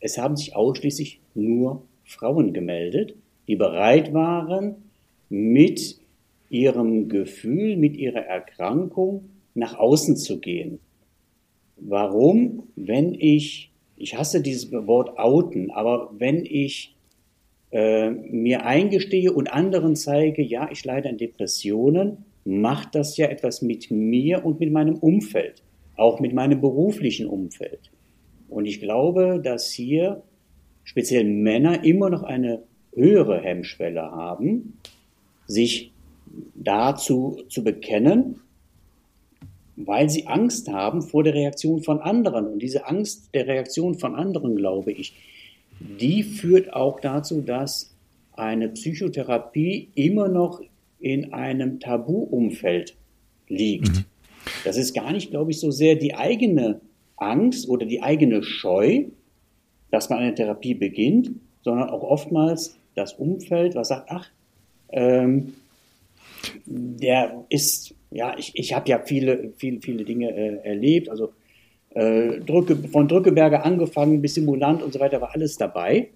[0.00, 3.14] es haben sich ausschließlich nur Frauen gemeldet,
[3.48, 4.76] die bereit waren,
[5.30, 5.98] mit
[6.50, 10.80] ihrem Gefühl, mit ihrer Erkrankung nach außen zu gehen.
[11.78, 12.64] Warum?
[12.76, 16.95] Wenn ich, ich hasse dieses Wort outen, aber wenn ich
[17.76, 23.60] äh, mir eingestehe und anderen zeige, ja, ich leide an Depressionen, macht das ja etwas
[23.60, 25.62] mit mir und mit meinem Umfeld,
[25.94, 27.90] auch mit meinem beruflichen Umfeld.
[28.48, 30.22] Und ich glaube, dass hier
[30.84, 32.62] speziell Männer immer noch eine
[32.94, 34.78] höhere Hemmschwelle haben,
[35.46, 35.92] sich
[36.54, 38.40] dazu zu bekennen,
[39.76, 42.46] weil sie Angst haben vor der Reaktion von anderen.
[42.46, 45.12] Und diese Angst der Reaktion von anderen, glaube ich,
[45.80, 47.94] die führt auch dazu, dass
[48.32, 50.60] eine Psychotherapie immer noch
[50.98, 52.96] in einem Tabuumfeld
[53.48, 53.88] liegt.
[53.88, 54.04] Mhm.
[54.64, 56.80] Das ist gar nicht, glaube ich, so sehr die eigene
[57.16, 59.04] Angst oder die eigene Scheu,
[59.90, 61.30] dass man eine Therapie beginnt,
[61.62, 64.28] sondern auch oftmals das Umfeld, was sagt, ach,
[64.90, 65.54] ähm,
[66.66, 71.32] der ist, ja, ich, ich habe ja viele, viele, viele Dinge äh, erlebt, also
[71.96, 76.10] äh, Drücke, von Drückeberger angefangen bis Simulant und so weiter war alles dabei.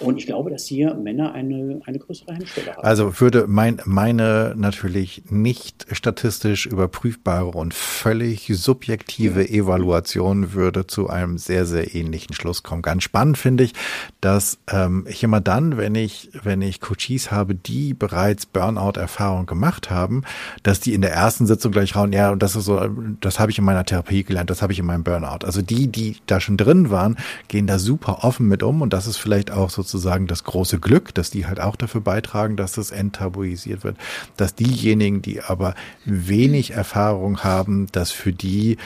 [0.00, 2.84] Und ich glaube, dass hier Männer eine, eine größere Hemmschwelle haben.
[2.84, 11.36] Also würde mein, meine natürlich nicht statistisch überprüfbare und völlig subjektive Evaluation würde zu einem
[11.38, 12.82] sehr, sehr ähnlichen Schluss kommen.
[12.82, 13.74] Ganz spannend finde ich,
[14.20, 19.90] dass ähm, ich immer dann, wenn ich, wenn ich Coaches habe, die bereits Burnout-Erfahrung gemacht
[19.90, 20.22] haben,
[20.62, 22.80] dass die in der ersten Sitzung gleich rauen, ja, und das ist so,
[23.20, 25.44] das habe ich in meiner Therapie gelernt, das habe ich in meinem Burnout.
[25.44, 27.16] Also die, die da schon drin waren,
[27.48, 30.78] gehen da super offen mit um und das ist vielleicht auch so sozusagen das große
[30.78, 33.96] Glück, dass die halt auch dafür beitragen, dass das enttabuisiert wird,
[34.36, 38.76] dass diejenigen, die aber wenig Erfahrung haben, dass für die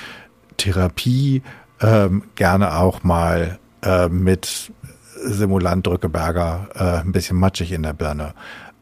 [0.56, 1.42] Therapie
[1.80, 4.72] ähm, gerne auch mal äh, mit
[5.22, 8.34] Simulant Drückeberger äh, ein bisschen matschig in der Birne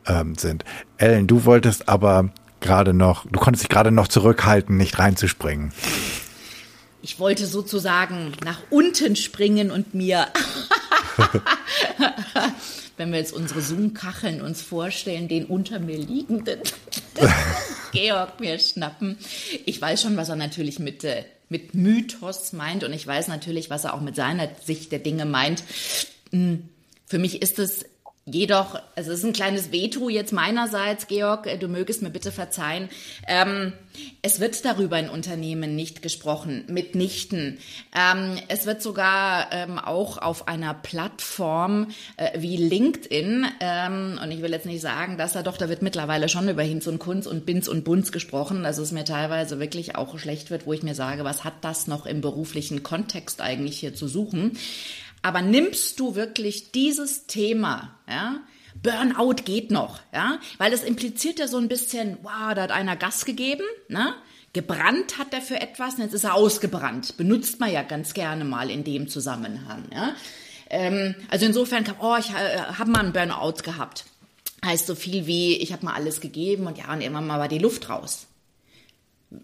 [0.06, 0.64] ähm, sind.
[0.96, 5.72] Ellen, du wolltest aber gerade noch, du konntest dich gerade noch zurückhalten, nicht reinzuspringen.
[7.04, 10.26] Ich wollte sozusagen nach unten springen und mir
[12.96, 16.60] Wenn wir jetzt unsere Zoom-Kacheln uns vorstellen, den unter mir liegenden
[17.92, 19.18] Georg mir schnappen.
[19.64, 23.70] Ich weiß schon, was er natürlich mit, äh, mit Mythos meint und ich weiß natürlich,
[23.70, 25.62] was er auch mit seiner Sicht der Dinge meint.
[26.30, 26.68] Hm,
[27.06, 27.84] für mich ist es
[28.26, 32.32] Jedoch, also es ist ein kleines Veto jetzt meinerseits, Georg, äh, du mögest mir bitte
[32.32, 32.88] verzeihen.
[33.28, 33.74] Ähm,
[34.22, 37.58] es wird darüber in Unternehmen nicht gesprochen, mitnichten.
[37.94, 44.40] Ähm, es wird sogar ähm, auch auf einer Plattform äh, wie LinkedIn, ähm, und ich
[44.40, 47.26] will jetzt nicht sagen, dass da doch, da wird mittlerweile schon über Hinz und Kunz
[47.26, 50.82] und Binz und Bunz gesprochen, dass es mir teilweise wirklich auch schlecht wird, wo ich
[50.82, 54.56] mir sage, was hat das noch im beruflichen Kontext eigentlich hier zu suchen?
[55.24, 58.42] Aber nimmst du wirklich dieses Thema, ja,
[58.82, 62.94] Burnout geht noch, ja, weil es impliziert ja so ein bisschen, wow, da hat einer
[62.94, 64.14] Gas gegeben, ne?
[64.52, 67.16] Gebrannt hat er für etwas, und jetzt ist er ausgebrannt.
[67.16, 70.14] Benutzt man ja ganz gerne mal in dem Zusammenhang, ja.
[70.68, 74.04] Ähm, also insofern oh, ich äh, habe mal einen Burnout gehabt.
[74.62, 77.48] Heißt so viel wie, ich habe mal alles gegeben und ja, und irgendwann mal war
[77.48, 78.26] die Luft raus.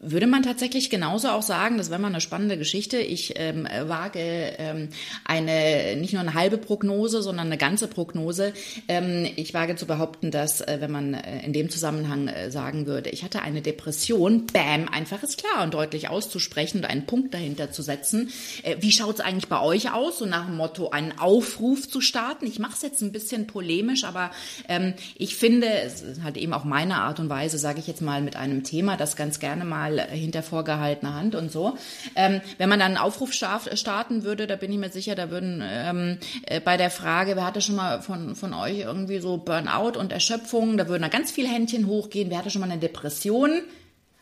[0.01, 2.99] Würde man tatsächlich genauso auch sagen, das wäre mal eine spannende Geschichte.
[2.99, 4.89] Ich ähm, wage ähm,
[5.25, 8.53] eine nicht nur eine halbe Prognose, sondern eine ganze Prognose.
[8.89, 12.87] Ähm, ich wage zu behaupten, dass äh, wenn man äh, in dem Zusammenhang äh, sagen
[12.87, 17.35] würde, ich hatte eine Depression, bam, einfach ist klar und deutlich auszusprechen und einen Punkt
[17.35, 18.31] dahinter zu setzen.
[18.63, 20.19] Äh, wie schaut es eigentlich bei euch aus?
[20.19, 22.47] So nach dem Motto, einen Aufruf zu starten.
[22.47, 24.31] Ich mache es jetzt ein bisschen polemisch, aber
[24.69, 28.03] ähm, ich finde, es ist halt eben auch meine Art und Weise, sage ich jetzt
[28.03, 31.77] mal, mit einem Thema, das ganz gerne mal mal hinter vorgehaltener Hand und so.
[32.15, 35.63] Ähm, wenn man dann einen Aufruf starten würde, da bin ich mir sicher, da würden
[35.65, 39.99] ähm, äh, bei der Frage, wer hatte schon mal von, von euch irgendwie so Burnout
[39.99, 43.63] und Erschöpfung, da würden da ganz viele Händchen hochgehen, wer hatte schon mal eine Depression?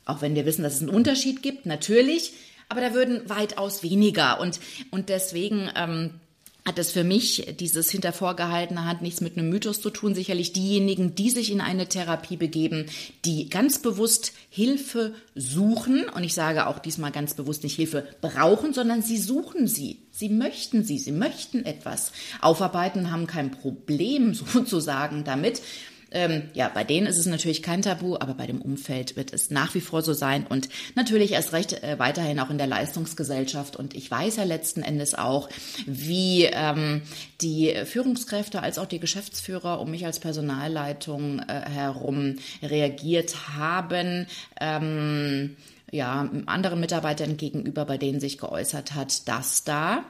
[0.04, 2.32] Auch wenn wir wissen, dass es einen Unterschied gibt, natürlich,
[2.68, 6.20] aber da würden weitaus weniger und, und deswegen, ähm,
[6.68, 10.14] hat es für mich dieses hinter vorgehaltener Hand nichts mit einem Mythos zu tun.
[10.14, 12.84] Sicherlich diejenigen, die sich in eine Therapie begeben,
[13.24, 16.10] die ganz bewusst Hilfe suchen.
[16.10, 20.02] Und ich sage auch diesmal ganz bewusst nicht Hilfe brauchen, sondern sie suchen sie.
[20.12, 20.98] Sie möchten sie.
[20.98, 25.62] Sie möchten etwas aufarbeiten, haben kein Problem sozusagen damit.
[26.10, 29.50] Ähm, ja, bei denen ist es natürlich kein Tabu, aber bei dem Umfeld wird es
[29.50, 33.76] nach wie vor so sein und natürlich erst recht äh, weiterhin auch in der Leistungsgesellschaft.
[33.76, 35.48] Und ich weiß ja letzten Endes auch,
[35.86, 37.02] wie ähm,
[37.40, 44.26] die Führungskräfte als auch die Geschäftsführer um mich als Personalleitung äh, herum reagiert haben.
[44.60, 45.56] Ähm,
[45.90, 50.04] ja, anderen Mitarbeitern gegenüber, bei denen sich geäußert hat, dass da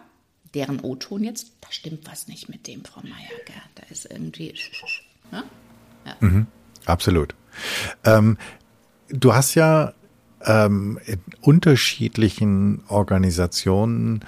[0.55, 3.29] deren O-Ton jetzt, da stimmt was nicht mit dem, Frau Meier,
[3.75, 4.55] da ist irgendwie,
[5.31, 5.45] ne?
[6.21, 6.47] Mhm,
[6.87, 7.35] absolut.
[8.05, 8.39] Ähm,
[9.09, 9.93] du hast ja
[10.45, 14.25] ähm, in unterschiedlichen Organisationen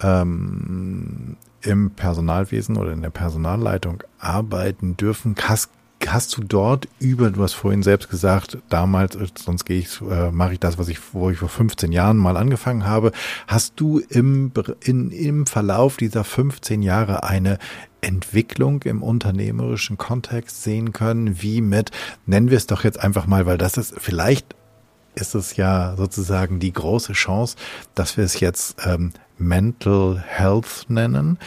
[0.00, 5.34] ähm, im Personalwesen oder in der Personalleitung arbeiten dürfen.
[5.40, 5.70] Hast,
[6.08, 10.54] hast du dort über, du hast vorhin selbst gesagt, damals, sonst gehe ich, äh, mache
[10.54, 13.12] ich das, was ich, wo ich vor 15 Jahren mal angefangen habe.
[13.46, 17.58] Hast du im, in, im Verlauf dieser 15 Jahre eine
[18.00, 21.90] Entwicklung im unternehmerischen Kontext sehen können, wie mit,
[22.26, 24.54] nennen wir es doch jetzt einfach mal, weil das ist vielleicht
[25.14, 27.56] ist es ja sozusagen die große Chance,
[27.94, 31.38] dass wir es jetzt ähm, Mental Health nennen.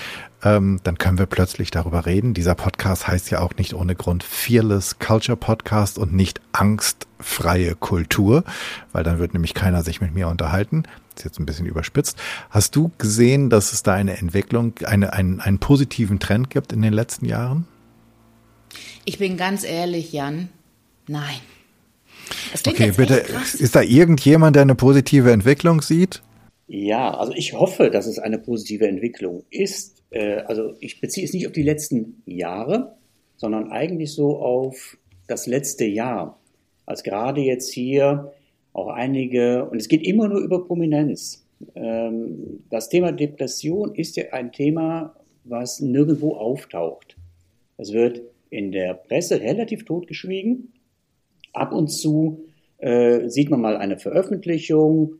[0.43, 2.33] Ähm, dann können wir plötzlich darüber reden.
[2.33, 8.43] Dieser Podcast heißt ja auch nicht ohne Grund Fearless Culture Podcast und nicht angstfreie Kultur,
[8.91, 10.83] weil dann wird nämlich keiner sich mit mir unterhalten
[11.17, 12.17] ist jetzt ein bisschen überspitzt.
[12.49, 16.81] Hast du gesehen, dass es da eine Entwicklung, eine, einen, einen positiven Trend gibt in
[16.81, 17.67] den letzten Jahren?
[19.05, 20.49] Ich bin ganz ehrlich, Jan,
[21.07, 21.39] nein.
[22.65, 23.23] Okay, bitte,
[23.57, 26.21] ist da irgendjemand, der eine positive Entwicklung sieht?
[26.67, 29.96] Ja, also ich hoffe, dass es eine positive Entwicklung ist.
[30.09, 32.95] Äh, also ich beziehe es nicht auf die letzten Jahre,
[33.35, 34.97] sondern eigentlich so auf
[35.27, 36.39] das letzte Jahr.
[36.85, 38.31] Als gerade jetzt hier
[38.73, 41.45] auch einige, und es geht immer nur über Prominenz.
[41.75, 47.17] Ähm, das Thema Depression ist ja ein Thema, was nirgendwo auftaucht.
[47.77, 50.73] Es wird in der Presse relativ totgeschwiegen.
[51.53, 52.45] Ab und zu
[52.77, 55.15] äh, sieht man mal eine Veröffentlichung.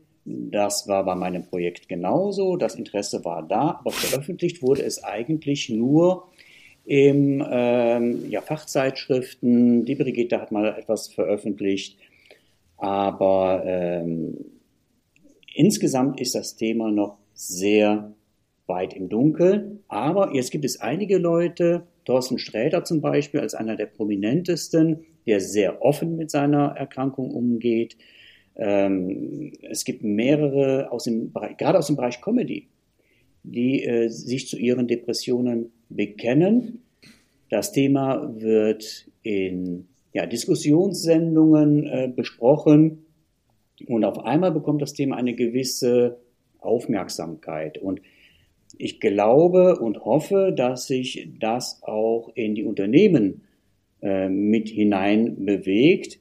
[0.50, 2.56] Das war bei meinem Projekt genauso.
[2.56, 6.28] Das Interesse war da, aber veröffentlicht wurde es eigentlich nur
[6.84, 9.84] im ähm, ja, Fachzeitschriften.
[9.84, 11.98] Die Brigitte hat mal etwas veröffentlicht,
[12.76, 14.36] aber ähm,
[15.54, 18.12] insgesamt ist das Thema noch sehr
[18.66, 19.80] weit im Dunkeln.
[19.88, 25.40] Aber jetzt gibt es einige Leute, Thorsten Sträter zum Beispiel als einer der prominentesten, der
[25.40, 27.96] sehr offen mit seiner Erkrankung umgeht.
[28.58, 32.68] Ähm, es gibt mehrere, aus dem gerade aus dem Bereich Comedy,
[33.44, 36.82] die äh, sich zu ihren Depressionen bekennen.
[37.50, 43.04] Das Thema wird in ja, Diskussionssendungen äh, besprochen
[43.86, 46.18] und auf einmal bekommt das Thema eine gewisse
[46.58, 47.78] Aufmerksamkeit.
[47.78, 48.00] Und
[48.76, 53.42] ich glaube und hoffe, dass sich das auch in die Unternehmen
[54.02, 56.18] äh, mit hinein bewegt.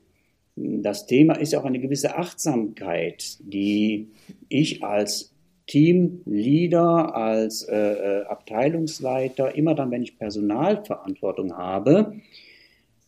[0.59, 4.07] Das Thema ist auch eine gewisse Achtsamkeit, die
[4.49, 5.31] ich als
[5.67, 12.15] Teamleader, als äh, äh, Abteilungsleiter, immer dann, wenn ich Personalverantwortung habe,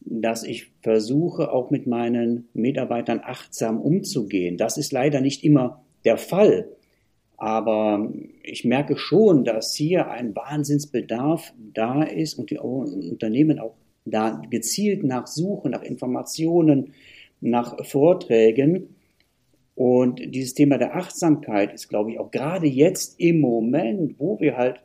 [0.02, 4.58] dass ich versuche, auch mit meinen Mitarbeitern achtsam umzugehen.
[4.58, 6.68] Das ist leider nicht immer der Fall.
[7.38, 8.12] Aber
[8.44, 13.76] ich merke schon, dass hier ein Wahnsinnsbedarf da ist und die Unternehmen auch
[14.06, 16.94] da gezielt nach Suchen, nach Informationen,
[17.42, 18.96] nach Vorträgen.
[19.76, 24.58] Und dieses Thema der Achtsamkeit ist, glaube ich, auch gerade jetzt im Moment, wo wir
[24.58, 24.82] halt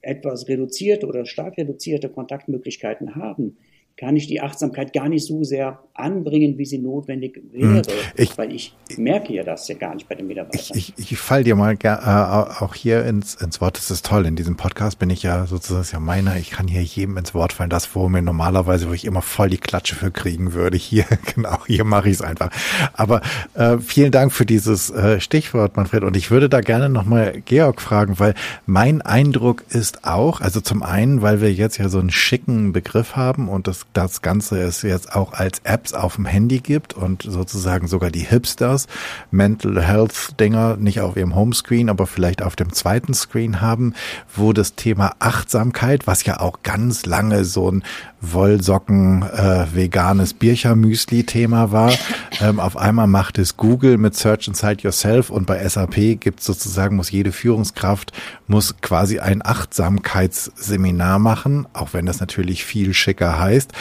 [0.00, 3.56] etwas reduzierte oder stark reduzierte Kontaktmöglichkeiten haben,
[3.98, 7.80] kann ich die Achtsamkeit gar nicht so sehr anbringen, wie sie notwendig wäre.
[8.14, 10.76] Ich, weil ich merke ja das ja gar nicht bei den Mitarbeitern.
[10.76, 13.78] Ich, ich, ich fall dir mal äh, auch hier ins, ins Wort.
[13.78, 14.26] Das ist toll.
[14.26, 16.36] In diesem Podcast bin ich ja sozusagen ja meiner.
[16.36, 17.70] Ich kann hier jedem ins Wort fallen.
[17.70, 20.76] Das, wo mir normalerweise, wo ich immer voll die Klatsche für kriegen würde.
[20.76, 22.50] Hier, genau, hier mache ich es einfach.
[22.92, 23.22] Aber
[23.54, 26.04] äh, vielen Dank für dieses äh, Stichwort, Manfred.
[26.04, 28.34] Und ich würde da gerne nochmal Georg fragen, weil
[28.66, 33.16] mein Eindruck ist auch, also zum einen, weil wir jetzt ja so einen schicken Begriff
[33.16, 37.22] haben und das das Ganze es jetzt auch als Apps auf dem Handy gibt und
[37.22, 38.86] sozusagen sogar die Hipsters
[39.30, 43.94] Mental Health Dinger nicht auf ihrem Homescreen, aber vielleicht auf dem zweiten Screen haben,
[44.34, 47.82] wo das Thema Achtsamkeit, was ja auch ganz lange so ein
[48.20, 51.92] Wollsocken äh, veganes Bircher-Müsli-Thema war.
[52.38, 56.96] Ähm, auf einmal macht es Google mit Search Inside Yourself und bei SAP gibt sozusagen,
[56.96, 58.12] muss jede Führungskraft,
[58.46, 63.72] muss quasi ein Achtsamkeitsseminar machen, auch wenn das natürlich viel schicker heißt.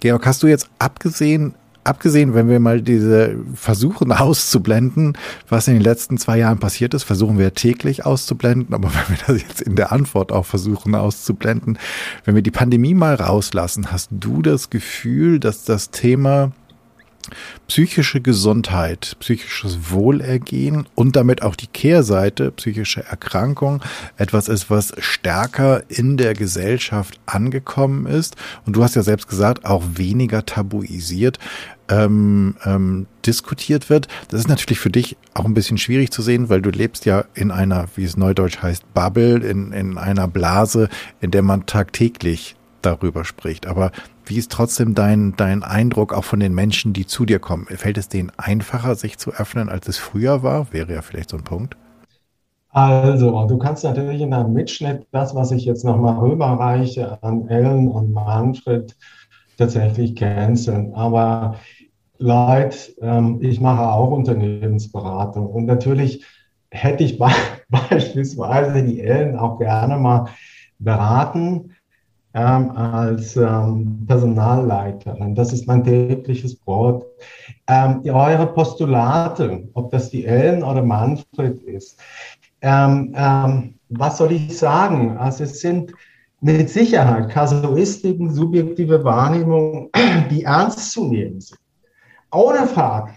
[0.00, 1.54] Georg, hast du jetzt abgesehen
[1.86, 5.16] abgesehen, wenn wir mal diese versuchen auszublenden,
[5.48, 9.24] was in den letzten zwei Jahren passiert ist, versuchen wir täglich auszublenden, aber wenn wir
[9.26, 11.78] das jetzt in der Antwort auch versuchen auszublenden,
[12.24, 16.52] wenn wir die Pandemie mal rauslassen, hast du das Gefühl, dass das Thema
[17.68, 23.82] psychische Gesundheit, psychisches Wohlergehen und damit auch die Kehrseite, psychische Erkrankung,
[24.16, 28.36] etwas ist, was stärker in der Gesellschaft angekommen ist.
[28.64, 31.38] Und du hast ja selbst gesagt, auch weniger tabuisiert
[31.88, 34.08] ähm, ähm, diskutiert wird.
[34.28, 37.24] Das ist natürlich für dich auch ein bisschen schwierig zu sehen, weil du lebst ja
[37.34, 40.88] in einer, wie es neudeutsch heißt, Bubble, in, in einer Blase,
[41.20, 43.66] in der man tagtäglich darüber spricht.
[43.66, 43.92] Aber
[44.24, 47.66] wie ist trotzdem dein, dein Eindruck auch von den Menschen, die zu dir kommen?
[47.66, 50.72] Fällt es denen einfacher, sich zu öffnen, als es früher war?
[50.72, 51.76] Wäre ja vielleicht so ein Punkt.
[52.70, 57.88] Also, du kannst natürlich in deinem Mitschnitt das, was ich jetzt nochmal rüberreiche an Ellen
[57.88, 58.94] und Manfred,
[59.56, 60.92] tatsächlich canceln.
[60.94, 61.56] Aber
[62.18, 66.24] Leute, ähm, ich mache auch Unternehmensberatung und natürlich
[66.70, 67.28] hätte ich be
[67.68, 70.26] beispielsweise die Ellen auch gerne mal
[70.78, 71.75] beraten
[72.36, 75.34] ähm, als ähm, Personalleiterin.
[75.34, 77.06] Das ist mein tägliches Brot.
[77.66, 81.98] Ähm, eure Postulate, ob das die Ellen oder Manfred ist,
[82.60, 85.16] ähm, ähm, was soll ich sagen?
[85.16, 85.94] Also es sind
[86.42, 89.88] mit Sicherheit Kasuistiken, subjektive Wahrnehmungen,
[90.30, 91.58] die ernst zu nehmen sind.
[92.32, 93.12] Ohne Frage.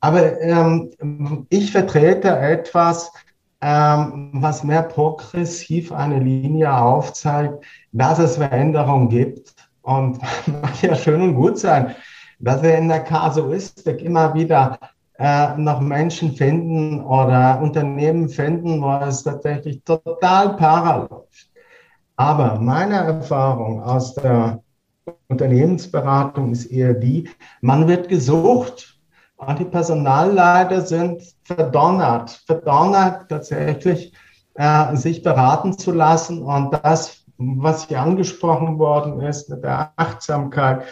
[0.00, 3.12] Aber ähm, ich vertrete etwas,
[3.60, 9.54] ähm, was mehr progressiv eine Linie aufzeigt, dass es Veränderungen gibt.
[9.82, 11.94] Und mag ja schön und gut sein,
[12.38, 14.78] dass wir in der Kasuistik immer wieder
[15.18, 21.50] äh, noch Menschen finden oder Unternehmen finden, wo es tatsächlich total para läuft.
[22.16, 24.62] Aber meine Erfahrung aus der
[25.28, 27.28] Unternehmensberatung ist eher die,
[27.60, 28.97] man wird gesucht
[29.58, 34.12] die Personalleiter sind verdonnert, verdonnert tatsächlich,
[34.54, 36.42] äh, sich beraten zu lassen.
[36.42, 40.82] Und das, was hier angesprochen worden ist mit der Achtsamkeit,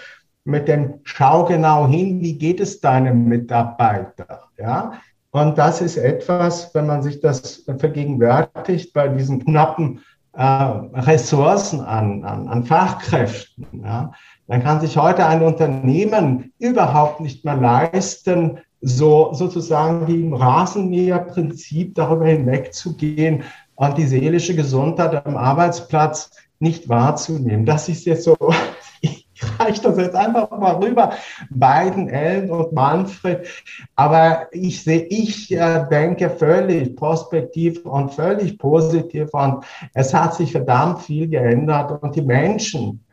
[0.44, 4.92] mit dem Schau genau hin, wie geht es deinem Mitarbeiter, ja,
[5.36, 10.00] und das ist etwas, wenn man sich das vergegenwärtigt bei diesen knappen
[10.32, 14.12] äh, Ressourcen an, an, an Fachkräften, ja,
[14.48, 21.94] dann kann sich heute ein Unternehmen überhaupt nicht mehr leisten, so sozusagen wie im Rasenmäherprinzip
[21.94, 23.42] darüber hinwegzugehen
[23.74, 27.66] und die seelische Gesundheit am Arbeitsplatz nicht wahrzunehmen.
[27.66, 28.36] Das ist jetzt so
[29.58, 31.12] reiche das jetzt einfach mal rüber,
[31.50, 33.46] beiden, Ellen und Manfred.
[33.94, 40.52] Aber ich sehe, ich äh, denke völlig prospektiv und völlig positiv und es hat sich
[40.52, 43.04] verdammt viel geändert und die Menschen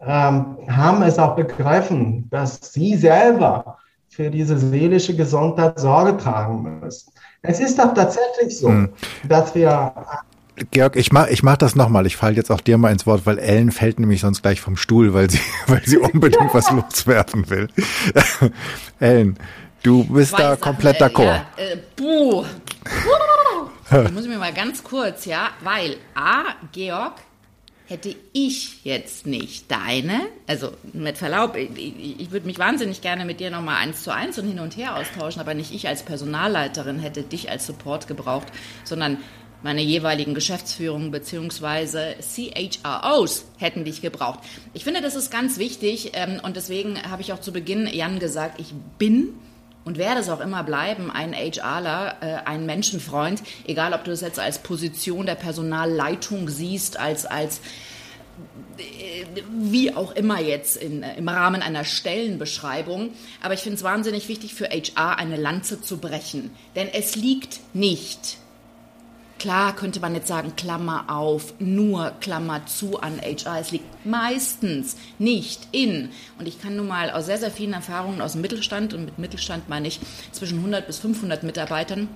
[0.00, 3.78] ähm, haben es auch begriffen, dass sie selber
[4.08, 7.12] für diese seelische Gesundheit Sorge tragen müssen.
[7.42, 8.88] Es ist doch tatsächlich so, hm.
[9.28, 9.92] dass wir
[10.70, 12.06] Georg, ich mach, ich mach das nochmal.
[12.06, 14.76] Ich falle jetzt auch dir mal ins Wort, weil Ellen fällt nämlich sonst gleich vom
[14.76, 17.68] Stuhl, weil sie, weil sie unbedingt was loswerden will.
[19.00, 19.38] Ellen,
[19.82, 21.26] du bist Zwei da komplett d'accord.
[21.26, 22.44] Ja, äh, buh.
[24.06, 27.12] ich muss mir mal ganz kurz, ja, weil A, Georg,
[27.86, 33.40] hätte ich jetzt nicht deine, also mit Verlaub, ich, ich würde mich wahnsinnig gerne mit
[33.40, 36.98] dir nochmal eins zu eins und hin und her austauschen, aber nicht ich als Personalleiterin
[36.98, 38.48] hätte dich als Support gebraucht,
[38.84, 39.18] sondern
[39.62, 42.14] meine jeweiligen Geschäftsführungen bzw.
[42.20, 44.40] CHROs hätten dich gebraucht.
[44.74, 48.18] Ich finde, das ist ganz wichtig ähm, und deswegen habe ich auch zu Beginn Jan
[48.18, 49.34] gesagt, ich bin
[49.86, 54.20] und werde es auch immer bleiben, ein HRler, äh, ein Menschenfreund, egal ob du das
[54.20, 57.60] jetzt als Position der Personalleitung siehst, als, als
[58.78, 63.10] äh, wie auch immer jetzt in, äh, im Rahmen einer Stellenbeschreibung.
[63.40, 66.50] Aber ich finde es wahnsinnig wichtig für HR eine Lanze zu brechen.
[66.74, 68.38] Denn es liegt nicht
[69.38, 73.60] Klar könnte man jetzt sagen, Klammer auf, nur Klammer zu an HR.
[73.60, 76.08] Es liegt meistens nicht in.
[76.38, 79.18] Und ich kann nun mal aus sehr, sehr vielen Erfahrungen aus dem Mittelstand, und mit
[79.18, 80.00] Mittelstand meine ich
[80.32, 82.08] zwischen 100 bis 500 Mitarbeitern,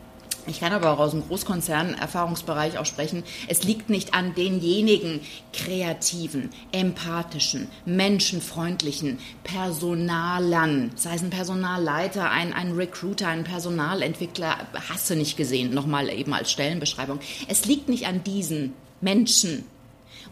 [0.46, 3.22] ich kann aber auch aus dem Großkonzern-Erfahrungsbereich auch sprechen.
[3.48, 5.20] Es liegt nicht an denjenigen
[5.52, 15.16] kreativen, empathischen, menschenfreundlichen Personalern, sei es ein Personalleiter, ein, ein Recruiter, ein Personalentwickler, hast du
[15.16, 17.20] nicht gesehen, nochmal eben als Stellenbeschreibung.
[17.48, 19.64] Es liegt nicht an diesen Menschen,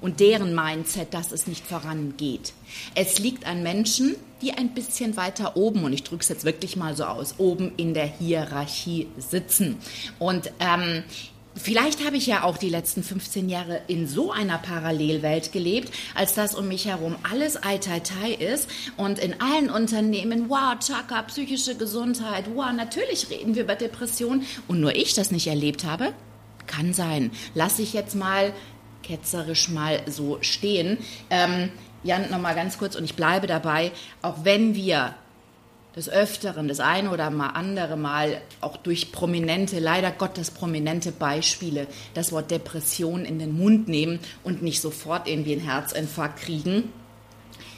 [0.01, 2.53] und deren Mindset, dass es nicht vorangeht.
[2.95, 6.77] Es liegt an Menschen, die ein bisschen weiter oben, und ich drücke es jetzt wirklich
[6.77, 9.77] mal so aus, oben in der Hierarchie sitzen.
[10.19, 11.03] Und ähm,
[11.61, 16.35] Vielleicht habe ich ja auch die letzten 15 Jahre in so einer Parallelwelt gelebt, als
[16.35, 22.45] dass um mich herum alles Eitai ist und in allen Unternehmen, wow, Chaka, psychische Gesundheit,
[22.55, 26.13] wow, natürlich reden wir über Depressionen und nur ich das nicht erlebt habe.
[26.67, 27.33] Kann sein.
[27.55, 28.53] Lass ich jetzt mal
[29.09, 30.99] ketzerisch mal so stehen.
[31.31, 31.71] Ähm,
[32.05, 33.91] Jan, nochmal ganz kurz und ich bleibe dabei,
[34.23, 35.15] auch wenn wir
[35.97, 41.89] des Öfteren, das eine oder mal andere Mal auch durch prominente, leider Gottes prominente Beispiele,
[42.15, 46.93] das Wort Depression in den Mund nehmen und nicht sofort irgendwie einen Herzinfarkt kriegen.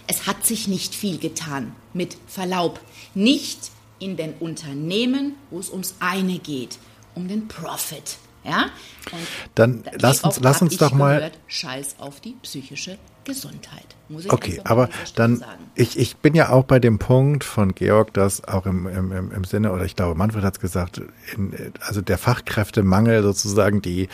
[0.07, 2.81] Es hat sich nicht viel getan, mit Verlaub.
[3.15, 3.71] Nicht
[4.01, 6.79] in den Unternehmen, wo es ums eine geht,
[7.15, 8.19] um den Profit.
[8.45, 8.67] Ja?
[9.13, 9.21] Und
[9.55, 11.17] Dann lass uns, lass uns doch mal.
[11.17, 13.97] Gehört, Scheiß auf die psychische Gesundheit.
[14.29, 15.53] okay, aber dann, sagen.
[15.75, 19.45] ich, ich bin ja auch bei dem Punkt von Georg, dass auch im, im, im
[19.45, 21.03] Sinne, oder ich glaube, Manfred hat es gesagt,
[21.37, 24.09] in, also der Fachkräftemangel sozusagen, die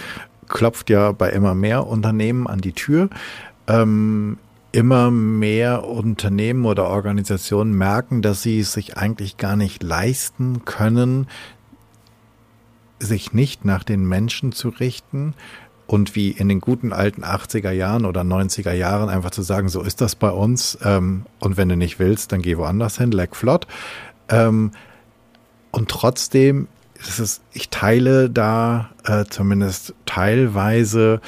[0.48, 3.08] klopft ja bei immer mehr Unternehmen an die Tür.
[3.68, 4.38] Ähm,
[4.72, 11.28] immer mehr Unternehmen oder Organisationen merken, dass sie es sich eigentlich gar nicht leisten können,
[12.98, 15.34] sich nicht nach den Menschen zu richten
[15.86, 19.82] und wie in den guten alten 80er Jahren oder 90er Jahren einfach zu sagen, so
[19.82, 23.36] ist das bei uns ähm, und wenn du nicht willst, dann geh woanders hin, leck
[23.36, 23.66] flott.
[24.28, 24.72] Ähm,
[25.70, 26.68] und trotzdem
[26.98, 31.20] ist es, ich teile da äh, zumindest teilweise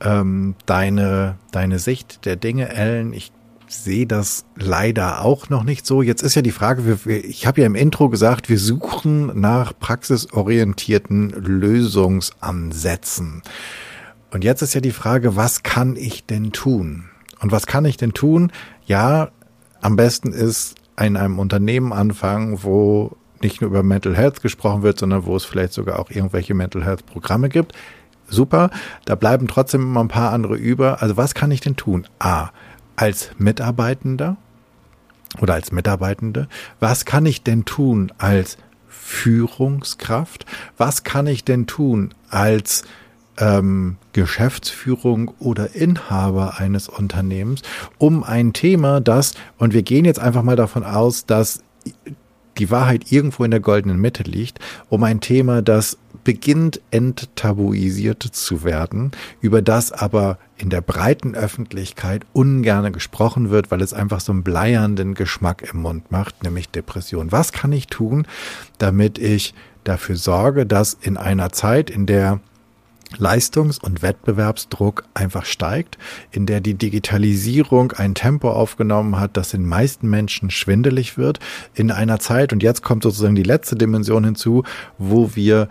[0.00, 3.12] ähm, deine, deine Sicht der Dinge, Ellen.
[3.12, 3.32] Ich
[3.76, 6.02] sehe das leider auch noch nicht so.
[6.02, 11.30] Jetzt ist ja die Frage, ich habe ja im Intro gesagt, wir suchen nach praxisorientierten
[11.30, 13.42] Lösungsansätzen.
[14.30, 17.04] Und jetzt ist ja die Frage, was kann ich denn tun?
[17.40, 18.52] Und was kann ich denn tun?
[18.86, 19.30] Ja,
[19.80, 24.98] am besten ist in einem Unternehmen anfangen, wo nicht nur über Mental Health gesprochen wird,
[24.98, 27.74] sondern wo es vielleicht sogar auch irgendwelche Mental Health Programme gibt
[28.30, 28.70] super.
[29.04, 31.02] Da bleiben trotzdem immer ein paar andere über.
[31.02, 32.06] Also was kann ich denn tun?
[32.18, 32.50] A,
[33.00, 34.36] als Mitarbeitender
[35.40, 36.48] oder als Mitarbeitende.
[36.80, 40.44] Was kann ich denn tun als Führungskraft?
[40.76, 42.84] Was kann ich denn tun als
[43.38, 47.62] ähm, Geschäftsführung oder Inhaber eines Unternehmens,
[47.96, 51.62] um ein Thema, das, und wir gehen jetzt einfach mal davon aus, dass
[52.58, 54.58] die Wahrheit irgendwo in der goldenen Mitte liegt,
[54.90, 62.26] um ein Thema, das beginnt enttabuisiert zu werden, über das aber in der breiten Öffentlichkeit
[62.34, 67.32] ungerne gesprochen wird, weil es einfach so einen bleiernden Geschmack im Mund macht, nämlich Depression.
[67.32, 68.26] Was kann ich tun,
[68.76, 69.54] damit ich
[69.84, 72.40] dafür sorge, dass in einer Zeit, in der
[73.16, 75.98] Leistungs- und Wettbewerbsdruck einfach steigt,
[76.30, 81.40] in der die Digitalisierung ein Tempo aufgenommen hat, das den meisten Menschen schwindelig wird,
[81.74, 84.62] in einer Zeit, und jetzt kommt sozusagen die letzte Dimension hinzu,
[84.98, 85.68] wo wir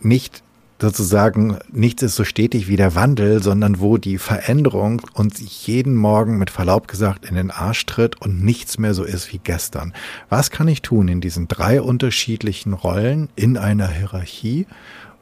[0.00, 0.43] nicht
[0.80, 6.38] sozusagen nichts ist so stetig wie der Wandel, sondern wo die Veränderung uns jeden Morgen
[6.38, 9.94] mit Verlaub gesagt in den Arsch tritt und nichts mehr so ist wie gestern.
[10.28, 14.66] Was kann ich tun in diesen drei unterschiedlichen Rollen in einer Hierarchie,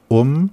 [0.09, 0.51] um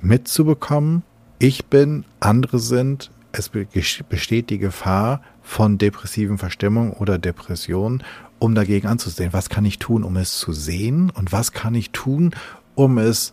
[0.00, 1.02] mitzubekommen,
[1.38, 8.02] ich bin, andere sind, es besteht die Gefahr von depressiven Verstimmung oder Depression,
[8.38, 9.32] um dagegen anzusehen.
[9.32, 11.10] Was kann ich tun, um es zu sehen?
[11.10, 12.34] Und was kann ich tun,
[12.74, 13.32] um es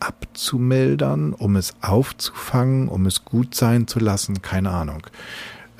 [0.00, 4.42] abzumildern, um es aufzufangen, um es gut sein zu lassen?
[4.42, 5.02] Keine Ahnung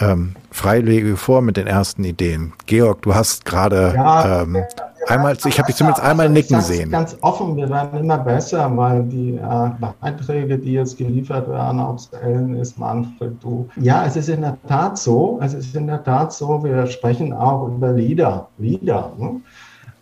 [0.00, 2.52] ähm, freilege vor mit den ersten Ideen.
[2.66, 4.58] Georg, du hast gerade ja, ähm,
[5.06, 6.90] einmal, ich habe dich zumindest einmal nicken sehen.
[6.90, 11.98] Ganz offen, wir werden immer besser, weil die äh, Beiträge, die jetzt geliefert werden, ob
[11.98, 13.68] es Ellen ist, Manfred, du.
[13.76, 17.32] Ja, es ist in der Tat so, es ist in der Tat so, wir sprechen
[17.32, 19.12] auch über Lieder, Lieder.
[19.16, 19.40] Ne?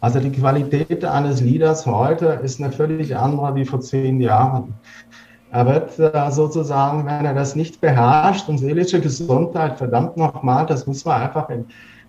[0.04, 4.74] Also die Qualität eines Lieders heute ist eine völlig andere wie vor zehn Jahren.
[5.50, 10.86] Er wird äh, sozusagen, wenn er das nicht beherrscht und seelische Gesundheit, verdammt nochmal, das
[10.86, 11.64] muss man einfach in,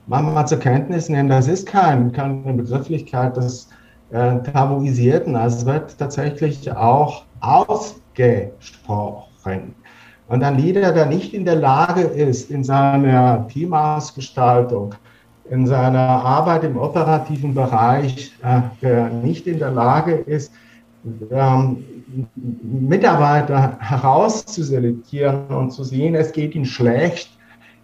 [0.08, 3.70] mal zur Kenntnis nehmen, das ist kein, keine Begrifflichkeit des
[4.10, 5.38] äh, Tabuisierten.
[5.38, 9.74] Also es wird tatsächlich auch ausgesprochen.
[10.28, 14.96] Und ein Leader, der nicht in der Lage ist, in seiner Teamausgestaltung,
[15.50, 20.52] in seiner Arbeit im operativen Bereich, äh, nicht in der Lage ist,
[21.32, 21.84] ähm,
[22.36, 27.30] Mitarbeiter herauszuselektieren und zu sehen, es geht ihnen schlecht,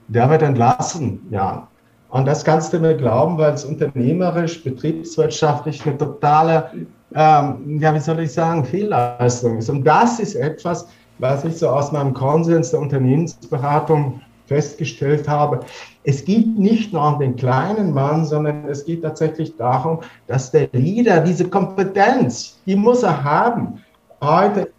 [0.07, 1.19] der wird entlassen.
[1.29, 1.67] Ja.
[2.09, 6.69] Und das kannst du mir glauben, weil es unternehmerisch, betriebswirtschaftlich eine totale,
[7.13, 9.69] ähm, ja, wie soll ich sagen, Fehlleistung ist.
[9.69, 10.87] Und das ist etwas,
[11.19, 15.61] was ich so aus meinem Konsens der Unternehmensberatung festgestellt habe,
[16.03, 20.67] es geht nicht nur um den kleinen Mann, sondern es geht tatsächlich darum, dass der
[20.71, 23.83] Leader diese Kompetenz, die muss er haben,
[24.21, 24.69] heute.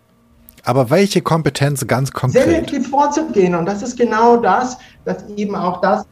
[0.64, 2.45] Aber welche Kompetenz ganz konkret?
[2.45, 3.55] Selektiv vorzugehen.
[3.55, 6.07] Und das ist genau das, dass eben auch das.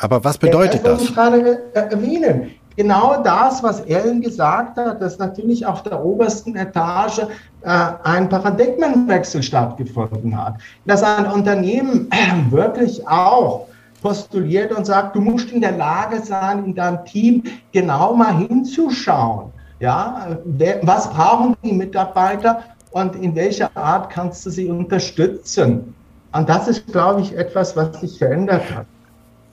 [0.00, 1.02] Aber was bedeutet das?
[1.02, 2.50] Ich gerade erwähnen.
[2.76, 9.42] Genau das, was Ellen gesagt hat, dass natürlich auf der obersten Etage äh, ein Paradigmenwechsel
[9.42, 10.54] stattgefunden hat.
[10.86, 13.68] Dass ein Unternehmen äh, wirklich auch
[14.02, 19.52] postuliert und sagt, du musst in der Lage sein, in deinem Team genau mal hinzuschauen.
[19.80, 20.36] Ja,
[20.82, 25.94] was brauchen die Mitarbeiter und in welcher Art kannst du sie unterstützen?
[26.32, 28.86] Und das ist, glaube ich, etwas, was sich verändert hat.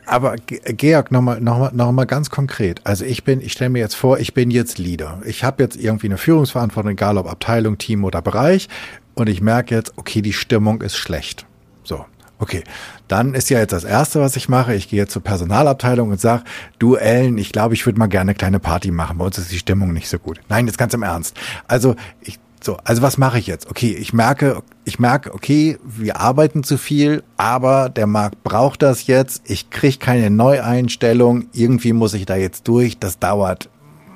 [0.06, 2.82] Aber Georg, nochmal noch mal, noch mal ganz konkret.
[2.84, 5.22] Also ich bin, ich stelle mir jetzt vor, ich bin jetzt Leader.
[5.26, 8.70] Ich habe jetzt irgendwie eine Führungsverantwortung, egal ob Abteilung, Team oder Bereich.
[9.14, 11.45] Und ich merke jetzt, okay, die Stimmung ist schlecht.
[11.84, 12.06] So,
[12.39, 12.64] okay.
[13.10, 14.74] Dann ist ja jetzt das Erste, was ich mache.
[14.76, 16.43] Ich gehe zur Personalabteilung und sage,
[16.78, 19.18] du Ellen, ich glaube, ich würde mal gerne eine kleine Party machen.
[19.18, 20.39] Bei uns ist die Stimmung nicht so gut.
[20.47, 21.36] Nein, jetzt ganz im Ernst.
[21.68, 23.70] Also ich so, also was mache ich jetzt?
[23.70, 29.07] Okay, ich merke, ich merke, okay, wir arbeiten zu viel, aber der Markt braucht das
[29.07, 29.43] jetzt.
[29.45, 31.47] Ich kriege keine Neueinstellung.
[31.53, 32.99] Irgendwie muss ich da jetzt durch.
[32.99, 33.70] Das dauert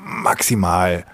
[0.06, 1.06] maximal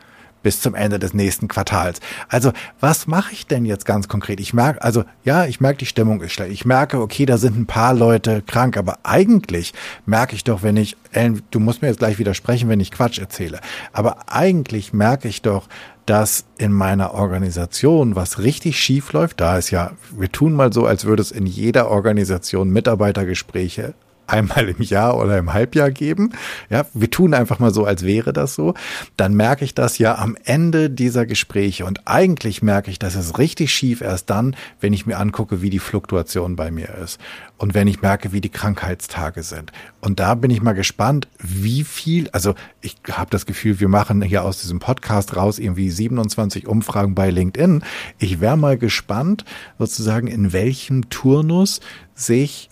[0.43, 1.99] bis zum Ende des nächsten Quartals.
[2.27, 4.39] Also, was mache ich denn jetzt ganz konkret?
[4.39, 6.51] Ich merke, also ja, ich merke, die Stimmung ist schlecht.
[6.51, 9.73] Ich merke, okay, da sind ein paar Leute krank, aber eigentlich
[10.05, 13.19] merke ich doch, wenn ich, Ellen, du musst mir jetzt gleich widersprechen, wenn ich Quatsch
[13.19, 13.59] erzähle,
[13.93, 15.67] aber eigentlich merke ich doch,
[16.09, 20.87] dass in meiner Organisation was richtig schief läuft, da ist ja, wir tun mal so,
[20.87, 23.93] als würde es in jeder Organisation Mitarbeitergespräche
[24.32, 26.32] einmal im Jahr oder im Halbjahr geben.
[26.69, 28.73] Ja, wir tun einfach mal so, als wäre das so.
[29.17, 31.86] Dann merke ich das ja am Ende dieser Gespräche.
[31.86, 35.69] Und eigentlich merke ich, dass es richtig schief erst dann, wenn ich mir angucke, wie
[35.69, 37.19] die Fluktuation bei mir ist.
[37.57, 39.71] Und wenn ich merke, wie die Krankheitstage sind.
[39.99, 44.21] Und da bin ich mal gespannt, wie viel, also ich habe das Gefühl, wir machen
[44.21, 47.84] hier aus diesem Podcast raus irgendwie 27 Umfragen bei LinkedIn.
[48.17, 49.43] Ich wäre mal gespannt,
[49.77, 51.82] sozusagen, in welchem Turnus
[52.15, 52.68] sich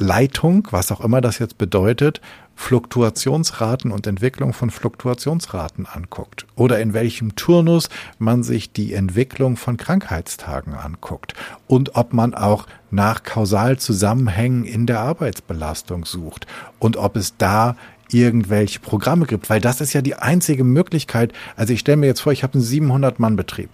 [0.00, 2.20] Leitung, was auch immer das jetzt bedeutet,
[2.56, 6.46] Fluktuationsraten und Entwicklung von Fluktuationsraten anguckt.
[6.56, 7.88] Oder in welchem Turnus
[8.18, 11.34] man sich die Entwicklung von Krankheitstagen anguckt.
[11.66, 16.46] Und ob man auch nach Kausalzusammenhängen in der Arbeitsbelastung sucht.
[16.78, 17.76] Und ob es da
[18.12, 21.32] irgendwelche Programme gibt, weil das ist ja die einzige Möglichkeit.
[21.56, 23.70] Also ich stelle mir jetzt vor, ich habe einen 700 Mann Betrieb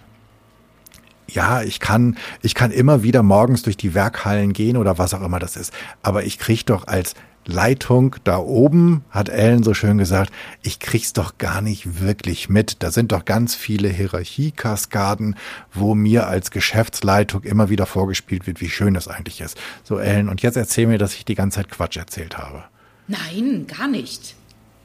[1.29, 5.21] ja, ich kann, ich kann immer wieder morgens durch die Werkhallen gehen oder was auch
[5.21, 5.73] immer das ist.
[6.01, 7.13] Aber ich krieg doch als
[7.47, 12.83] Leitung da oben, hat Ellen so schön gesagt, ich krieg's doch gar nicht wirklich mit.
[12.83, 15.35] Da sind doch ganz viele Hierarchiekaskaden,
[15.73, 19.57] wo mir als Geschäftsleitung immer wieder vorgespielt wird, wie schön das eigentlich ist.
[19.83, 22.65] So Ellen, und jetzt erzähl mir, dass ich die ganze Zeit Quatsch erzählt habe.
[23.07, 24.35] Nein, gar nicht.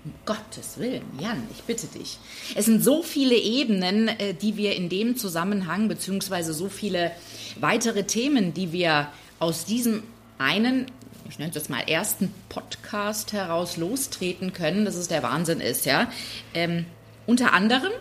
[0.05, 2.18] Um Gottes Willen, Jan, ich bitte dich.
[2.57, 7.12] Es sind so viele Ebenen, äh, die wir in dem Zusammenhang, beziehungsweise so viele
[7.61, 10.03] weitere Themen, die wir aus diesem
[10.38, 10.86] einen,
[11.28, 15.86] ich nenne es jetzt mal ersten Podcast heraus lostreten können, dass es der Wahnsinn ist,
[15.86, 16.11] ja.
[16.53, 16.84] Ähm,
[17.26, 17.92] unter anderem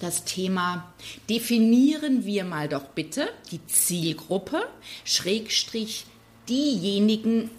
[0.00, 0.90] das Thema
[1.28, 4.62] definieren wir mal doch bitte die Zielgruppe,
[5.04, 6.06] Schrägstrich
[6.50, 7.50] diejenigen,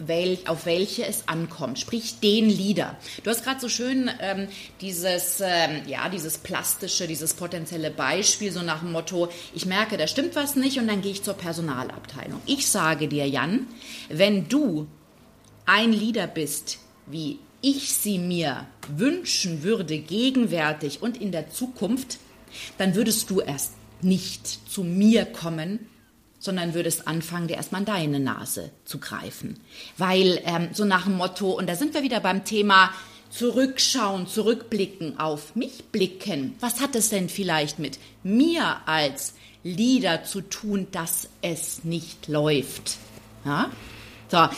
[0.46, 2.96] auf welche es ankommt, sprich den Leader.
[3.24, 4.48] Du hast gerade so schön ähm,
[4.80, 10.06] dieses, ähm, ja, dieses plastische, dieses potenzielle Beispiel, so nach dem Motto, ich merke, da
[10.06, 12.40] stimmt was nicht und dann gehe ich zur Personalabteilung.
[12.46, 13.66] Ich sage dir, Jan,
[14.10, 14.86] wenn du
[15.64, 22.18] ein Leader bist, wie ich sie mir wünschen würde, gegenwärtig und in der Zukunft,
[22.76, 23.72] dann würdest du erst
[24.02, 25.88] nicht zu mir kommen,
[26.42, 29.60] sondern würdest anfangen, dir erstmal deine Nase zu greifen.
[29.96, 32.90] Weil ähm, so nach dem Motto, und da sind wir wieder beim Thema
[33.30, 36.56] zurückschauen, zurückblicken, auf mich blicken.
[36.58, 42.96] Was hat es denn vielleicht mit mir als Leader zu tun, dass es nicht läuft?
[43.44, 43.70] Ja?
[44.28, 44.48] So,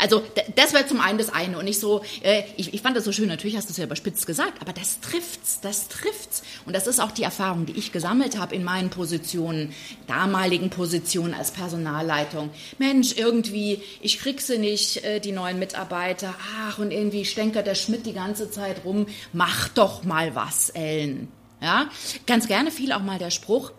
[0.00, 0.22] also
[0.54, 3.12] das wäre zum einen das eine und nicht so, äh, ich, ich fand das so
[3.12, 6.42] schön, natürlich hast du es ja überspitzt gesagt, aber das trifft's, das trifft's.
[6.66, 9.72] Und das ist auch die Erfahrung, die ich gesammelt habe in meinen Positionen,
[10.06, 12.50] damaligen Positionen als Personalleitung.
[12.78, 16.34] Mensch, irgendwie, ich krieg sie nicht, äh, die neuen Mitarbeiter,
[16.66, 21.28] ach und irgendwie stänkert der Schmidt die ganze Zeit rum, mach doch mal was, Ellen.
[21.60, 21.88] Ja,
[22.26, 23.72] ganz gerne fiel auch mal der Spruch,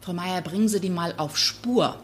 [0.00, 1.96] Frau Meier, bringen Sie die mal auf Spur.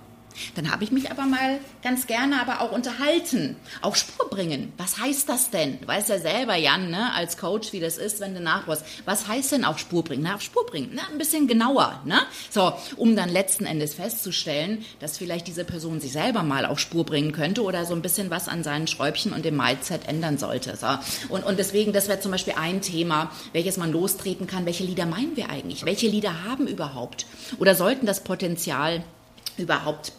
[0.55, 4.73] Dann habe ich mich aber mal ganz gerne aber auch unterhalten, auf Spur bringen.
[4.77, 5.81] Was heißt das denn?
[5.81, 8.85] Du weißt ja selber, Jan, ne, als Coach, wie das ist, wenn du nachbrust.
[9.05, 10.23] Was heißt denn auf Spur bringen?
[10.25, 12.21] Na, auf Spur bringen, na, ein bisschen genauer, ne?
[12.51, 17.05] So, um dann letzten Endes festzustellen, dass vielleicht diese Person sich selber mal auf Spur
[17.05, 20.77] bringen könnte oder so ein bisschen was an seinen Schräubchen und dem Mindset ändern sollte.
[20.77, 20.87] So.
[21.29, 24.67] Und, und deswegen, das wäre zum Beispiel ein Thema, welches man lostreten kann.
[24.67, 25.85] Welche Lieder meinen wir eigentlich?
[25.85, 27.27] Welche Lieder haben überhaupt?
[27.59, 29.03] Oder sollten das Potenzial
[29.57, 30.13] überhaupt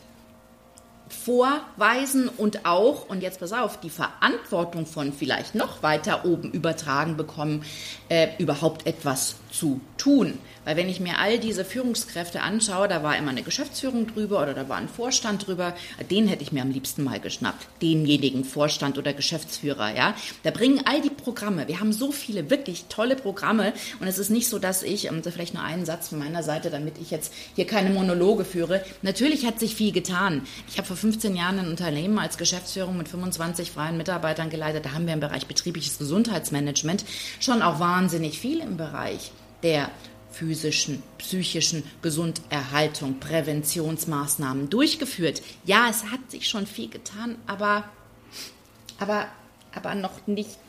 [1.10, 7.18] vorweisen und auch, und jetzt pass auf, die Verantwortung von vielleicht noch weiter oben übertragen
[7.18, 7.64] bekommen,
[8.10, 10.38] äh, überhaupt etwas zu tun.
[10.68, 14.54] Weil wenn ich mir all diese Führungskräfte anschaue, da war immer eine Geschäftsführung drüber oder
[14.54, 15.74] da war ein Vorstand drüber,
[16.12, 20.14] den hätte ich mir am liebsten mal geschnappt, denjenigen Vorstand oder Geschäftsführer, ja.
[20.44, 23.72] Da bringen all die Programme, wir haben so viele wirklich tolle Programme
[24.02, 26.70] und es ist nicht so, dass ich, um, vielleicht nur einen Satz von meiner Seite,
[26.70, 30.42] damit ich jetzt hier keine Monologe führe, natürlich hat sich viel getan.
[30.68, 34.92] Ich habe vor 15 Jahren ein Unternehmen als Geschäftsführung mit 25 freien Mitarbeitern geleitet, da
[34.92, 37.06] haben wir im Bereich betriebliches Gesundheitsmanagement
[37.40, 39.32] schon auch wahnsinnig viel im Bereich
[39.64, 39.90] der
[40.32, 45.42] physischen, psychischen Gesunderhaltung, Präventionsmaßnahmen durchgeführt.
[45.66, 47.86] Ja, es hat sich schon viel getan, aber,
[49.00, 49.28] aber,
[49.74, 50.60] aber noch nicht.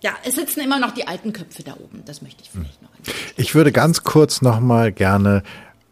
[0.00, 2.04] Ja, es sitzen immer noch die alten Köpfe da oben.
[2.06, 2.90] Das möchte ich vielleicht noch.
[3.36, 5.42] Ich würde ganz kurz noch mal gerne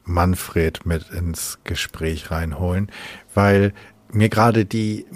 [0.04, 2.90] Manfred mit ins Gespräch reinholen,
[3.34, 3.74] weil
[4.12, 5.06] mir gerade die,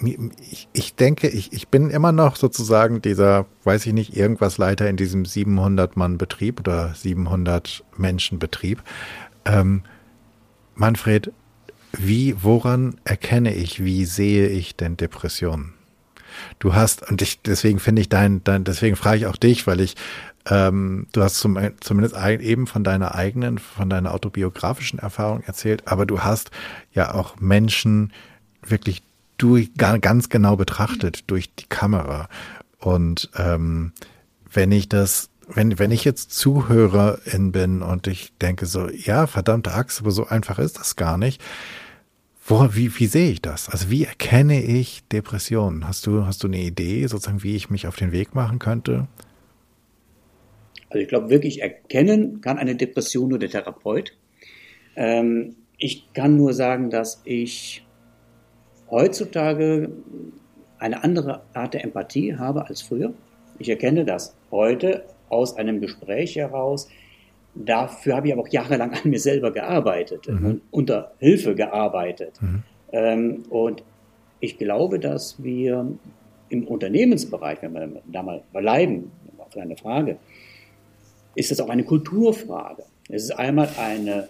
[0.50, 4.88] ich, ich denke, ich, ich bin immer noch sozusagen dieser, weiß ich nicht, irgendwas Leiter
[4.88, 8.82] in diesem 700 Mann Betrieb oder 700 Menschen Betrieb.
[9.44, 9.82] Ähm,
[10.74, 11.32] Manfred,
[11.92, 15.74] wie, woran erkenne ich, wie sehe ich denn Depressionen?
[16.58, 19.80] Du hast, und ich, deswegen finde ich dein, dein, deswegen frage ich auch dich, weil
[19.80, 19.96] ich,
[20.48, 26.06] ähm, du hast zum, zumindest eben von deiner eigenen, von deiner autobiografischen Erfahrung erzählt, aber
[26.06, 26.50] du hast
[26.92, 28.12] ja auch Menschen,
[28.66, 29.02] wirklich
[29.38, 32.28] durch, ganz genau betrachtet durch die Kamera.
[32.78, 33.92] Und ähm,
[34.52, 39.72] wenn ich das, wenn, wenn ich jetzt Zuhörerin bin und ich denke so, ja, verdammte
[39.72, 41.42] Axt, aber so einfach ist das gar nicht.
[42.44, 43.68] Wo, wie, wie sehe ich das?
[43.68, 45.86] Also wie erkenne ich Depressionen?
[45.86, 49.06] Hast du, hast du eine Idee, sozusagen, wie ich mich auf den Weg machen könnte?
[50.88, 54.16] Also ich glaube, wirklich erkennen kann eine Depression nur der Therapeut.
[54.96, 57.86] Ähm, ich kann nur sagen, dass ich
[58.90, 59.90] heutzutage
[60.78, 63.12] eine andere Art der Empathie habe als früher.
[63.58, 66.88] Ich erkenne das heute aus einem Gespräch heraus.
[67.54, 70.46] Dafür habe ich aber auch jahrelang an mir selber gearbeitet mhm.
[70.46, 72.40] und unter Hilfe gearbeitet.
[72.40, 72.62] Mhm.
[72.92, 73.82] Ähm, und
[74.40, 75.86] ich glaube, dass wir
[76.48, 80.16] im Unternehmensbereich, wenn wir da mal bleiben, auf eine Frage,
[81.34, 82.84] ist das auch eine Kulturfrage.
[83.08, 84.28] Es ist einmal eine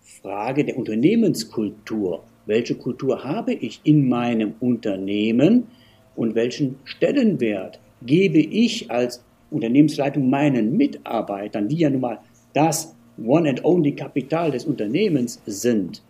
[0.00, 2.24] Frage der Unternehmenskultur.
[2.50, 5.68] Welche Kultur habe ich in meinem Unternehmen
[6.16, 9.22] und welchen Stellenwert gebe ich als
[9.52, 12.18] Unternehmensleitung meinen Mitarbeitern, die ja nun mal
[12.52, 16.02] das One and Only Kapital des Unternehmens sind?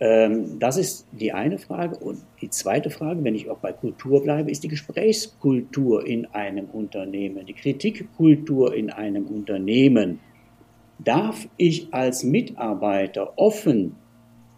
[0.00, 1.96] Ähm, das ist die eine Frage.
[1.98, 6.64] Und die zweite Frage, wenn ich auch bei Kultur bleibe, ist die Gesprächskultur in einem
[6.72, 10.18] Unternehmen, die Kritikkultur in einem Unternehmen.
[10.98, 13.96] Darf ich als Mitarbeiter offen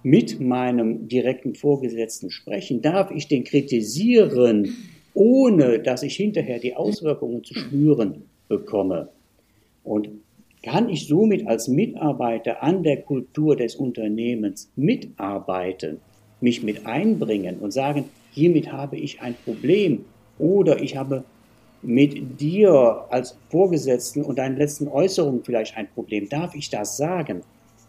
[0.04, 2.82] mit meinem direkten Vorgesetzten sprechen?
[2.82, 4.76] Darf ich den kritisieren,
[5.14, 9.08] ohne dass ich hinterher die Auswirkungen zu spüren bekomme?
[9.82, 10.10] Und
[10.62, 15.98] kann ich somit als Mitarbeiter an der Kultur des Unternehmens mitarbeiten,
[16.40, 20.04] mich mit einbringen und sagen, hiermit habe ich ein Problem
[20.38, 21.24] oder ich habe
[21.82, 26.28] mit dir als Vorgesetzten und deinen letzten Äußerungen vielleicht ein Problem.
[26.28, 27.42] Darf ich das sagen?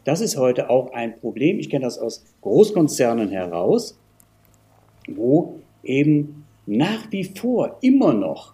[0.05, 1.59] Das ist heute auch ein Problem.
[1.59, 3.99] Ich kenne das aus Großkonzernen heraus,
[5.07, 8.53] wo eben nach wie vor immer noch,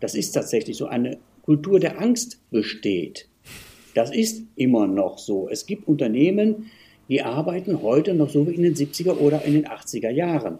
[0.00, 3.28] das ist tatsächlich so, eine Kultur der Angst besteht.
[3.94, 5.48] Das ist immer noch so.
[5.48, 6.70] Es gibt Unternehmen,
[7.08, 10.58] die arbeiten heute noch so wie in den 70er oder in den 80er Jahren.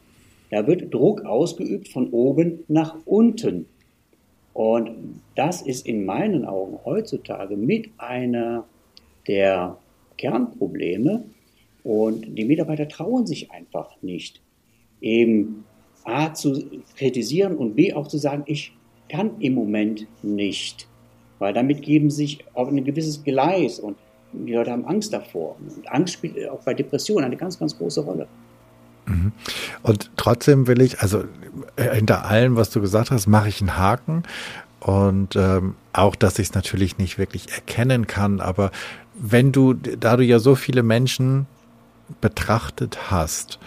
[0.51, 3.67] Da wird Druck ausgeübt von oben nach unten.
[4.55, 8.65] Und das ist in meinen Augen heutzutage mit einer
[9.27, 9.77] der
[10.17, 11.25] Kernprobleme.
[11.83, 14.41] Und die Mitarbeiter trauen sich einfach nicht,
[15.01, 15.65] eben
[16.05, 16.65] A zu
[16.97, 18.73] kritisieren und B auch zu sagen, ich
[19.09, 20.89] kann im Moment nicht.
[21.39, 23.97] Weil damit geben sich auf ein gewisses Gleis und
[24.33, 25.57] die Leute haben Angst davor.
[25.61, 28.27] Und Angst spielt auch bei Depressionen eine ganz, ganz große Rolle.
[29.07, 29.33] Mhm.
[29.83, 31.25] Und trotzdem will ich, also
[31.77, 34.25] äh, hinter allem, was du gesagt hast, mache ich einen Haken.
[34.81, 38.41] Und ähm, auch, dass ich es natürlich nicht wirklich erkennen kann.
[38.41, 38.71] Aber
[39.19, 41.47] wenn du, da du ja so viele Menschen
[42.21, 43.59] betrachtet hast,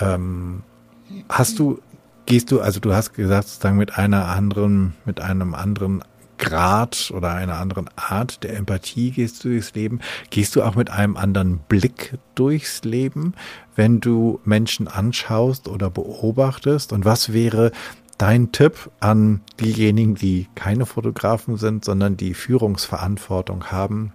[0.00, 0.62] ähm,
[1.28, 1.80] hast du,
[2.26, 6.02] gehst du, also du hast gesagt, sozusagen mit einer anderen, mit einem anderen
[6.38, 10.00] Grad oder einer anderen Art der Empathie gehst du durchs Leben?
[10.30, 13.34] Gehst du auch mit einem anderen Blick durchs Leben,
[13.76, 16.92] wenn du Menschen anschaust oder beobachtest?
[16.92, 17.70] Und was wäre
[18.18, 24.12] dein Tipp an diejenigen, die keine Fotografen sind, sondern die Führungsverantwortung haben?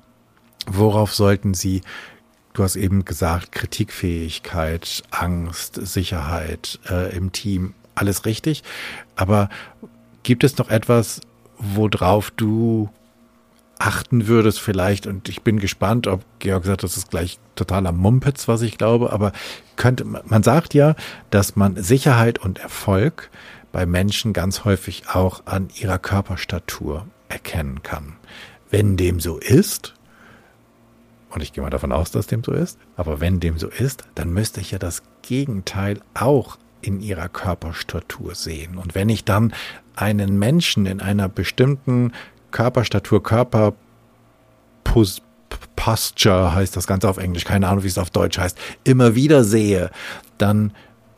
[0.71, 1.81] Worauf sollten sie
[2.53, 8.63] Du hast eben gesagt, Kritikfähigkeit, Angst, Sicherheit äh, im Team, alles richtig.
[9.15, 9.49] Aber
[10.23, 11.21] gibt es noch etwas,
[11.57, 12.89] worauf du
[13.77, 18.49] achten würdest vielleicht, und ich bin gespannt, ob Georg sagt, das ist gleich totaler Mumpitz,
[18.49, 19.31] was ich glaube, aber
[19.77, 20.95] könnte, man sagt ja,
[21.29, 23.29] dass man Sicherheit und Erfolg
[23.71, 28.17] bei Menschen ganz häufig auch an ihrer Körperstatur erkennen kann.
[28.69, 29.93] Wenn dem so ist,
[31.29, 34.03] und ich gehe mal davon aus, dass dem so ist, aber wenn dem so ist,
[34.15, 38.77] dann müsste ich ja das Gegenteil auch in ihrer Körperstatur sehen.
[38.77, 39.53] Und wenn ich dann
[39.95, 42.13] einen Menschen in einer bestimmten
[42.51, 43.73] Körperstatur, Körper
[45.75, 49.43] Posture heißt das Ganze auf Englisch, keine Ahnung, wie es auf Deutsch heißt, immer wieder
[49.43, 49.91] sehe,
[50.37, 50.73] dann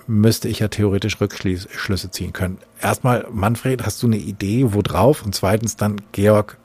[0.07, 2.57] müsste ich ja theoretisch Rückschlüsse ziehen können.
[2.81, 5.23] Erstmal, Manfred, hast du eine Idee, wo drauf?
[5.23, 6.57] Und zweitens dann, Georg,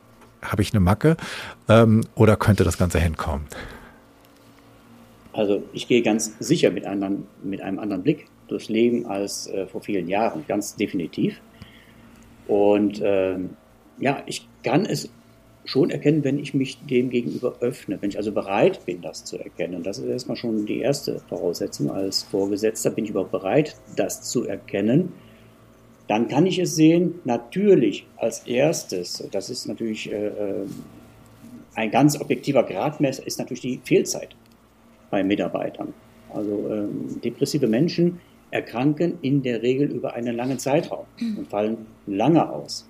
[0.43, 1.17] habe ich eine Macke?
[1.69, 3.47] Ähm, oder könnte das Ganze hinkommen?
[5.33, 9.67] Also ich gehe ganz sicher mit einem, mit einem anderen Blick durchs Leben als äh,
[9.67, 11.41] vor vielen Jahren, ganz definitiv.
[12.47, 13.51] Und ähm,
[13.99, 15.11] ja, ich kann es
[15.65, 19.37] schon erkennen, wenn ich mich dem gegenüber öffne, wenn ich also bereit bin, das zu
[19.37, 19.83] erkennen.
[19.83, 21.91] Das ist erstmal schon die erste Voraussetzung.
[21.91, 25.13] Als Vorgesetzter bin ich überhaupt bereit, das zu erkennen.
[26.09, 30.67] Dann kann ich es sehen, natürlich als erstes, das ist natürlich äh, äh
[31.75, 34.35] ein ganz objektiver Gradmesser, ist natürlich die Fehlzeit
[35.11, 35.93] bei Mitarbeitern.
[36.33, 38.19] Also ähm, depressive Menschen
[38.51, 41.05] erkranken in der Regel über einen langen Zeitraum
[41.37, 42.89] und fallen lange aus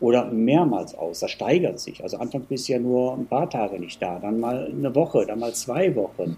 [0.00, 1.20] oder mehrmals aus.
[1.20, 2.02] Das steigert sich.
[2.02, 5.26] Also anfangs bist du ja nur ein paar Tage nicht da, dann mal eine Woche,
[5.26, 6.36] dann mal zwei Wochen.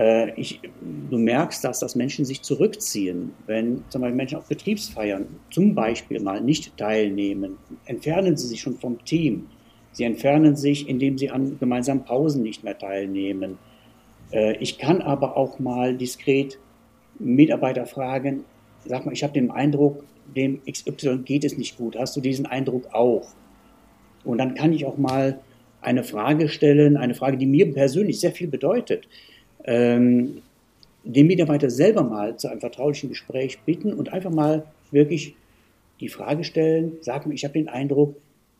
[0.00, 0.60] Äh, ich,
[1.10, 3.32] du merkst, dass das Menschen sich zurückziehen.
[3.46, 8.78] Wenn zum Beispiel Menschen auf Betriebsfeiern zum Beispiel mal nicht teilnehmen, entfernen sie sich schon
[8.78, 9.46] vom Team.
[9.92, 13.58] Sie entfernen sich, indem sie an gemeinsamen Pausen nicht mehr teilnehmen.
[14.32, 16.58] Äh, ich kann aber auch mal diskret
[17.18, 18.44] Mitarbeiter fragen,
[18.86, 21.98] sag mal, ich habe den Eindruck, dem XY geht es nicht gut.
[21.98, 23.28] Hast du diesen Eindruck auch?
[24.24, 25.40] Und dann kann ich auch mal
[25.82, 29.06] eine Frage stellen, eine Frage, die mir persönlich sehr viel bedeutet.
[29.64, 30.42] Ähm,
[31.04, 35.34] den Mitarbeiter selber mal zu einem vertraulichen Gespräch bitten und einfach mal wirklich
[36.00, 38.16] die Frage stellen, sag mir, ich habe den Eindruck,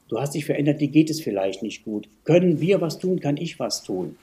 [0.08, 2.08] du hast dich verändert, dir geht es vielleicht nicht gut.
[2.24, 4.16] Können wir was tun, kann ich was tun?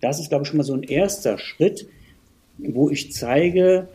[0.00, 1.88] Das ist, glaube ich, schon mal so ein erster Schritt,
[2.58, 3.88] wo ich zeige,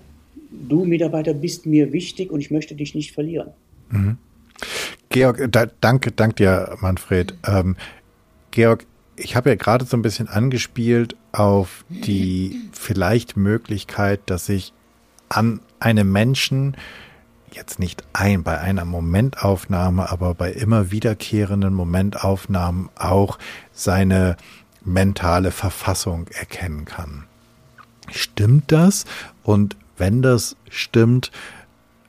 [0.51, 3.51] du Mitarbeiter bist mir wichtig und ich möchte dich nicht verlieren.
[3.89, 4.17] Mhm.
[5.09, 7.33] Georg, da, danke, danke dir, Manfred.
[7.47, 7.75] Ähm,
[8.51, 8.85] Georg,
[9.19, 14.73] ich habe ja gerade so ein bisschen angespielt auf die vielleicht Möglichkeit, dass ich
[15.27, 16.75] an einem Menschen
[17.51, 23.37] jetzt nicht ein bei einer Momentaufnahme, aber bei immer wiederkehrenden Momentaufnahmen auch
[23.73, 24.37] seine
[24.83, 27.25] mentale Verfassung erkennen kann.
[28.11, 29.05] Stimmt das?
[29.43, 31.31] Und wenn das stimmt,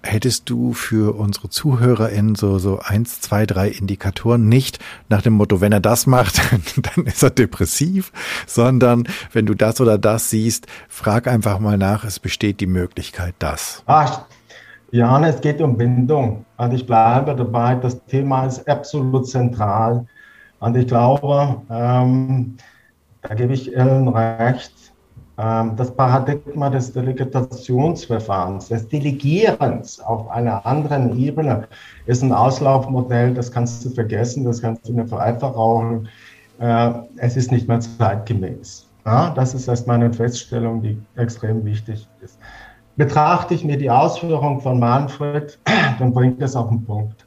[0.03, 4.79] hättest du für unsere ZuhörerInnen so, so eins, zwei, drei Indikatoren nicht
[5.09, 6.41] nach dem Motto, wenn er das macht,
[6.97, 8.13] dann ist er depressiv,
[8.47, 13.35] sondern wenn du das oder das siehst, frag einfach mal nach, es besteht die Möglichkeit,
[13.39, 13.83] das.
[13.87, 14.23] Ach,
[14.93, 16.45] Jan, es geht um Bindung.
[16.57, 20.07] Und ich bleibe dabei, das Thema ist absolut zentral.
[20.59, 22.57] Und ich glaube, ähm,
[23.23, 24.73] da gebe ich Ellen recht,
[25.37, 31.67] das Paradigma des Delegationsverfahrens, des Delegierens auf einer anderen Ebene
[32.05, 36.07] ist ein Auslaufmodell, das kannst du vergessen, das kannst du in der Vereinfachung.
[36.59, 38.87] Äh, es ist nicht mehr zeitgemäß.
[39.05, 42.39] das ist erst meine Feststellung, die extrem wichtig ist.
[42.97, 45.59] Betrachte ich mir die Ausführung von Manfred,
[45.99, 47.27] dann bringt es auf den Punkt.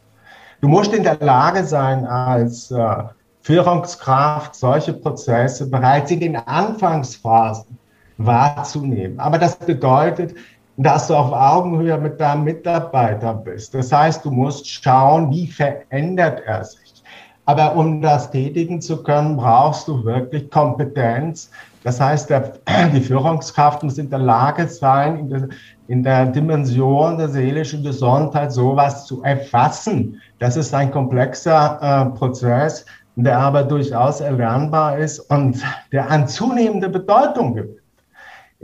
[0.61, 3.03] Du musst in der Lage sein, als äh,
[3.41, 7.77] Führungskraft solche Prozesse bereits in den Anfangsphasen
[8.17, 9.19] wahrzunehmen.
[9.19, 10.35] Aber das bedeutet,
[10.77, 13.73] dass du auf Augenhöhe mit deinem Mitarbeiter bist.
[13.73, 17.03] Das heißt, du musst schauen, wie verändert er sich.
[17.45, 21.51] Aber um das tätigen zu können, brauchst du wirklich Kompetenz.
[21.83, 22.53] Das heißt, der,
[22.93, 25.49] die Führungskraft muss in der Lage sein, in der,
[25.87, 30.21] in der Dimension der seelischen Gesundheit sowas zu erfassen.
[30.39, 32.85] Das ist ein komplexer äh, Prozess,
[33.15, 35.61] der aber durchaus erlernbar ist und
[35.91, 37.82] der an zunehmende Bedeutung gewinnt.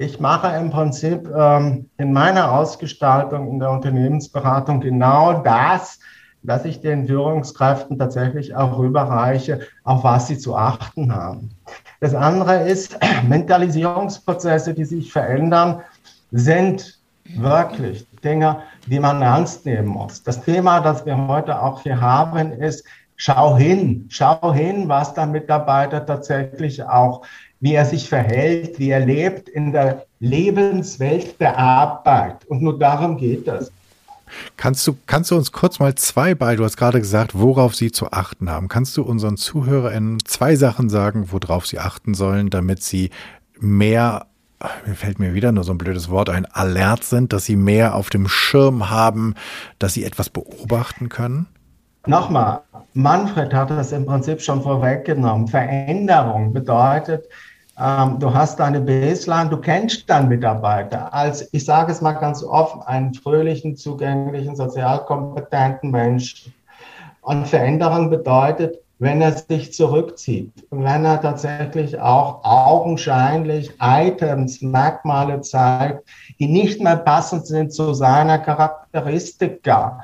[0.02, 6.00] Ich mache im Prinzip ähm, in meiner Ausgestaltung in der Unternehmensberatung genau das,
[6.42, 11.50] dass ich den Führungskräften tatsächlich auch rüberreiche, auf was sie zu achten haben.
[12.00, 12.98] Das andere ist,
[13.28, 15.82] Mentalisierungsprozesse, die sich verändern,
[16.32, 16.98] sind
[17.36, 20.24] wirklich Dinge, die man ernst nehmen muss.
[20.24, 22.86] Das Thema, das wir heute auch hier haben, ist,
[23.18, 27.24] schau hin, schau hin, was der Mitarbeiter tatsächlich auch
[27.60, 32.46] wie er sich verhält, wie er lebt in der Lebenswelt der Arbeit.
[32.46, 33.72] Und nur darum geht es.
[34.58, 37.92] Kannst du, kannst du uns kurz mal zwei bei, du hast gerade gesagt, worauf sie
[37.92, 38.68] zu achten haben.
[38.68, 43.10] Kannst du unseren ZuhörerInnen zwei Sachen sagen, worauf sie achten sollen, damit sie
[43.60, 44.28] mehr,
[44.86, 47.96] mir fällt mir wieder nur so ein blödes Wort ein, alert sind, dass sie mehr
[47.96, 49.34] auf dem Schirm haben,
[49.80, 51.48] dass sie etwas beobachten können?
[52.10, 52.62] Nochmal,
[52.94, 55.48] Manfred hat das im Prinzip schon vorweggenommen.
[55.48, 57.30] Veränderung bedeutet,
[57.80, 62.44] ähm, du hast deine Baseline, du kennst deinen Mitarbeiter als, ich sage es mal ganz
[62.44, 66.52] offen, einen fröhlichen, zugänglichen, sozial kompetenten Menschen.
[67.22, 76.10] Und Veränderung bedeutet, wenn er sich zurückzieht, wenn er tatsächlich auch augenscheinlich Items, Merkmale zeigt,
[76.40, 80.02] die nicht mehr passend sind zu seiner Charakteristika,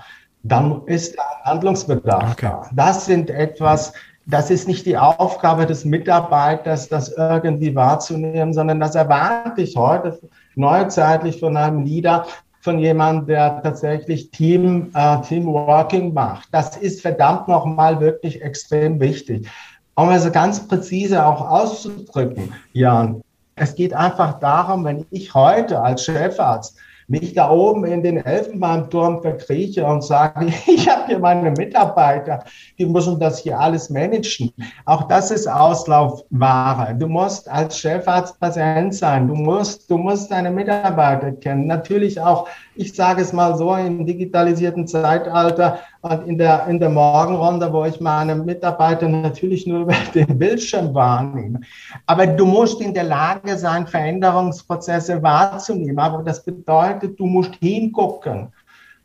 [0.48, 2.50] dann ist Handlungsbedarf okay.
[2.50, 2.70] da.
[2.74, 3.93] Das sind etwas,
[4.28, 10.20] das ist nicht die Aufgabe des Mitarbeiters, das irgendwie wahrzunehmen, sondern das erwarte ich heute
[10.56, 12.26] neuzeitlich von einem Leader,
[12.62, 16.48] von jemandem, der tatsächlich Team, äh, Teamworking macht.
[16.52, 19.48] Das ist verdammt nochmal wirklich extrem wichtig.
[19.96, 23.22] Um es ganz präzise auch auszudrücken, Jan,
[23.56, 26.78] es geht einfach darum, wenn ich heute als Chefarzt
[27.08, 32.43] mich da oben in den Elfenbeinturm verkrieche und sage, ich habe hier meine Mitarbeiter,
[32.78, 34.51] die müssen das hier alles managen.
[34.86, 36.95] Auch das ist Auslaufware.
[36.95, 39.28] Du musst als Chefarzt präsent sein.
[39.28, 41.68] Du musst, du musst deine Mitarbeiter kennen.
[41.68, 46.90] Natürlich auch, ich sage es mal so, im digitalisierten Zeitalter und in der, in der
[46.90, 51.62] Morgenrunde, wo ich meine Mitarbeiter natürlich nur über den Bildschirm wahrnehme.
[52.06, 56.00] Aber du musst in der Lage sein, Veränderungsprozesse wahrzunehmen.
[56.00, 58.52] Aber das bedeutet, du musst hingucken.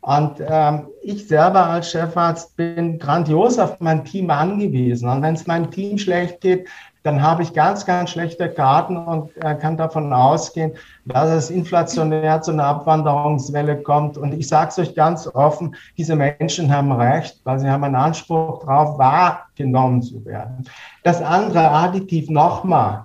[0.03, 5.09] Und ähm, ich selber als Chefarzt bin grandios auf mein Team angewiesen.
[5.09, 6.69] Und wenn es meinem Team schlecht geht,
[7.03, 10.73] dann habe ich ganz, ganz schlechte Karten und äh, kann davon ausgehen,
[11.07, 14.19] dass es inflationär zu einer Abwanderungswelle kommt.
[14.19, 17.95] Und ich sage es euch ganz offen, diese Menschen haben recht, weil sie haben einen
[17.95, 20.67] Anspruch darauf, wahrgenommen zu werden.
[21.03, 23.05] Das andere additiv nochmal.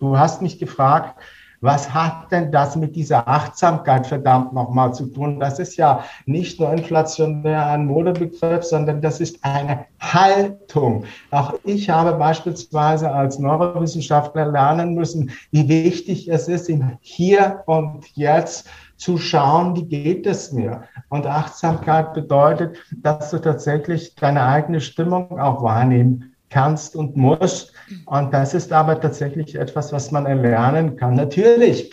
[0.00, 1.14] Du hast mich gefragt,
[1.60, 5.40] was hat denn das mit dieser Achtsamkeit verdammt nochmal zu tun?
[5.40, 11.04] Das ist ja nicht nur inflationär ein Modebegriff, sondern das ist eine Haltung.
[11.30, 18.06] Auch ich habe beispielsweise als Neurowissenschaftler lernen müssen, wie wichtig es ist, im Hier und
[18.14, 20.82] Jetzt zu schauen, wie geht es mir?
[21.08, 27.72] Und Achtsamkeit bedeutet, dass du tatsächlich deine eigene Stimmung auch wahrnehmen kannst und musst.
[28.06, 31.14] Und das ist aber tatsächlich etwas, was man erlernen kann.
[31.14, 31.92] Natürlich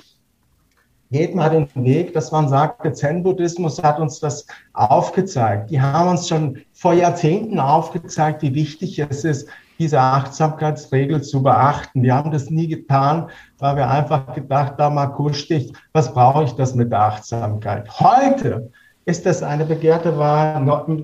[1.11, 5.69] geht man den Weg, dass man sagt, der Zen-Buddhismus hat uns das aufgezeigt.
[5.69, 9.47] Die haben uns schon vor Jahrzehnten aufgezeigt, wie wichtig es ist,
[9.77, 12.01] diese Achtsamkeitsregel zu beachten.
[12.01, 13.29] Wir haben das nie getan,
[13.59, 17.87] weil wir einfach gedacht haben, akustisch, was brauche ich das mit der Achtsamkeit?
[17.99, 18.71] Heute
[19.05, 20.61] ist das eine begehrte Wahl,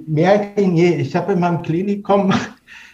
[0.08, 0.96] mehr denn je.
[0.96, 2.34] Ich habe in meinem Klinikum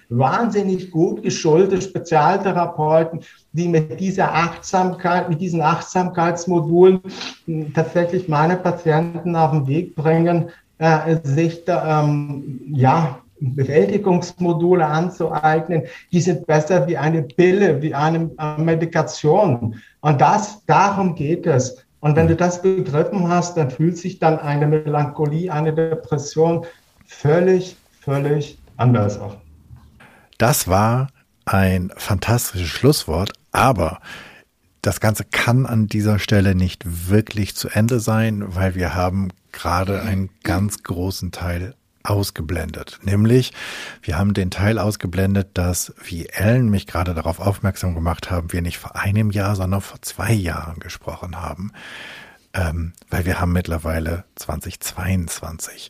[0.09, 7.01] wahnsinnig gut geschulte Spezialtherapeuten, die mit dieser Achtsamkeit, mit diesen Achtsamkeitsmodulen
[7.45, 15.83] hm, tatsächlich meine Patienten auf den Weg bringen, äh, sich da, ähm, ja, Bewältigungsmodule anzueignen,
[16.11, 19.75] die sind besser wie eine Pille, wie eine äh, Medikation.
[20.01, 21.85] Und das, darum geht es.
[21.99, 26.65] Und wenn du das begriffen hast, dann fühlt sich dann eine Melancholie, eine Depression
[27.05, 29.37] völlig, völlig anders auf.
[30.37, 31.07] Das war
[31.45, 33.99] ein fantastisches Schlusswort, aber
[34.81, 40.01] das Ganze kann an dieser Stelle nicht wirklich zu Ende sein, weil wir haben gerade
[40.01, 41.73] einen ganz großen Teil
[42.03, 42.99] ausgeblendet.
[43.03, 43.53] Nämlich,
[44.01, 48.61] wir haben den Teil ausgeblendet, dass, wie Ellen mich gerade darauf aufmerksam gemacht haben, wir
[48.61, 51.71] nicht vor einem Jahr, sondern vor zwei Jahren gesprochen haben.
[52.53, 55.89] Ähm, weil wir haben mittlerweile 2022.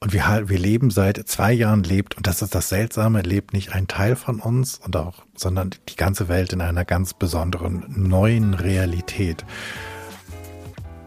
[0.00, 3.72] Und wir, wir leben seit zwei Jahren lebt, und das ist das Seltsame, lebt nicht
[3.72, 8.54] ein Teil von uns und auch, sondern die ganze Welt in einer ganz besonderen neuen
[8.54, 9.44] Realität.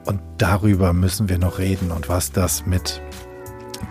[0.05, 3.01] Und darüber müssen wir noch reden und was das mit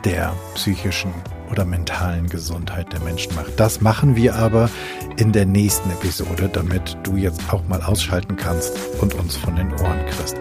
[0.04, 1.14] der psychischen
[1.50, 3.58] oder mentalen Gesundheit der Menschen macht.
[3.58, 4.70] Das machen wir aber
[5.16, 9.72] in der nächsten Episode, damit du jetzt auch mal ausschalten kannst und uns von den
[9.72, 10.36] Ohren kriegst.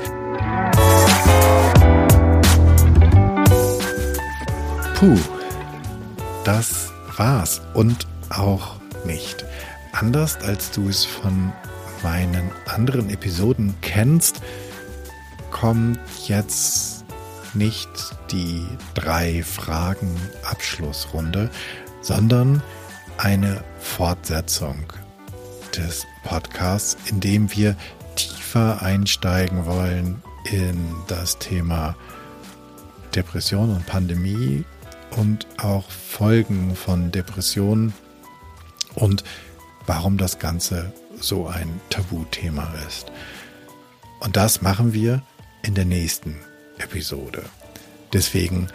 [5.00, 5.18] Puh,
[6.44, 8.76] das war's und auch
[9.06, 9.46] nicht.
[9.94, 11.54] Anders als du es von
[12.04, 14.42] meinen anderen Episoden kennst,
[15.52, 17.06] kommt jetzt
[17.54, 17.90] nicht
[18.30, 21.50] die drei Fragen Abschlussrunde,
[22.02, 22.62] sondern
[23.16, 24.84] eine Fortsetzung
[25.78, 27.78] des Podcasts, in dem wir
[28.16, 30.22] tiefer einsteigen wollen
[30.52, 31.96] in das Thema
[33.16, 34.66] Depression und Pandemie,
[35.12, 37.94] und auch Folgen von Depressionen
[38.96, 39.24] und
[39.86, 43.12] warum das Ganze so ein Tabuthema ist.
[44.20, 45.22] Und das machen wir
[45.64, 46.38] in der nächsten
[46.78, 47.44] Episode.
[48.14, 48.68] Deswegen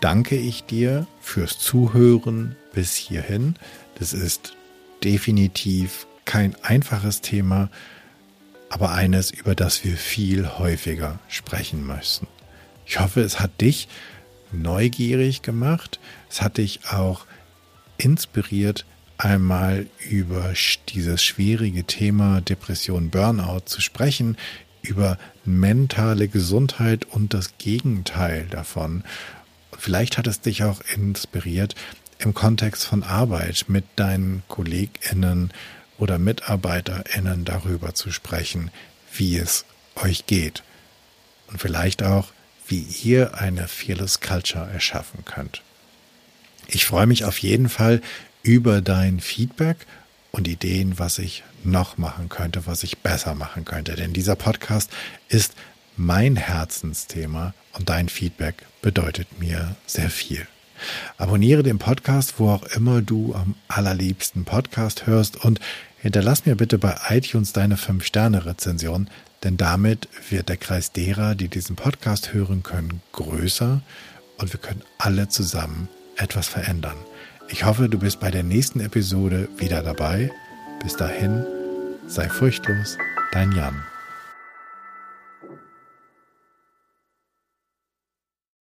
[0.00, 3.56] danke ich dir fürs Zuhören bis hierhin.
[3.98, 4.54] Das ist
[5.02, 7.70] definitiv kein einfaches Thema,
[8.68, 12.28] aber eines, über das wir viel häufiger sprechen müssen.
[12.86, 13.88] Ich hoffe, es hat dich
[14.52, 16.00] neugierig gemacht.
[16.28, 17.26] Es hat dich auch
[17.98, 18.84] inspiriert,
[19.18, 20.54] einmal über
[20.88, 24.36] dieses schwierige Thema Depression, Burnout zu sprechen,
[24.82, 29.04] über mentale Gesundheit und das Gegenteil davon.
[29.76, 31.74] Vielleicht hat es dich auch inspiriert,
[32.18, 35.52] im Kontext von Arbeit mit deinen KollegInnen
[35.98, 38.70] oder MitarbeiterInnen darüber zu sprechen,
[39.12, 39.64] wie es
[39.96, 40.62] euch geht.
[41.48, 42.32] Und vielleicht auch,
[42.70, 45.62] wie ihr eine Fearless Culture erschaffen könnt.
[46.68, 48.00] Ich freue mich auf jeden Fall
[48.42, 49.86] über dein Feedback
[50.30, 53.96] und Ideen, was ich noch machen könnte, was ich besser machen könnte.
[53.96, 54.90] Denn dieser Podcast
[55.28, 55.54] ist
[55.96, 60.46] mein Herzensthema und dein Feedback bedeutet mir sehr viel.
[61.18, 65.60] Abonniere den Podcast, wo auch immer du am allerliebsten Podcast hörst und
[66.00, 69.08] hinterlass mir bitte bei iTunes deine 5-Sterne-Rezension,
[69.44, 73.80] denn damit wird der Kreis derer, die diesen Podcast hören können, größer
[74.38, 76.96] und wir können alle zusammen etwas verändern.
[77.48, 80.30] Ich hoffe, du bist bei der nächsten Episode wieder dabei.
[80.82, 81.44] Bis dahin,
[82.06, 82.96] sei furchtlos,
[83.32, 83.89] dein Jan.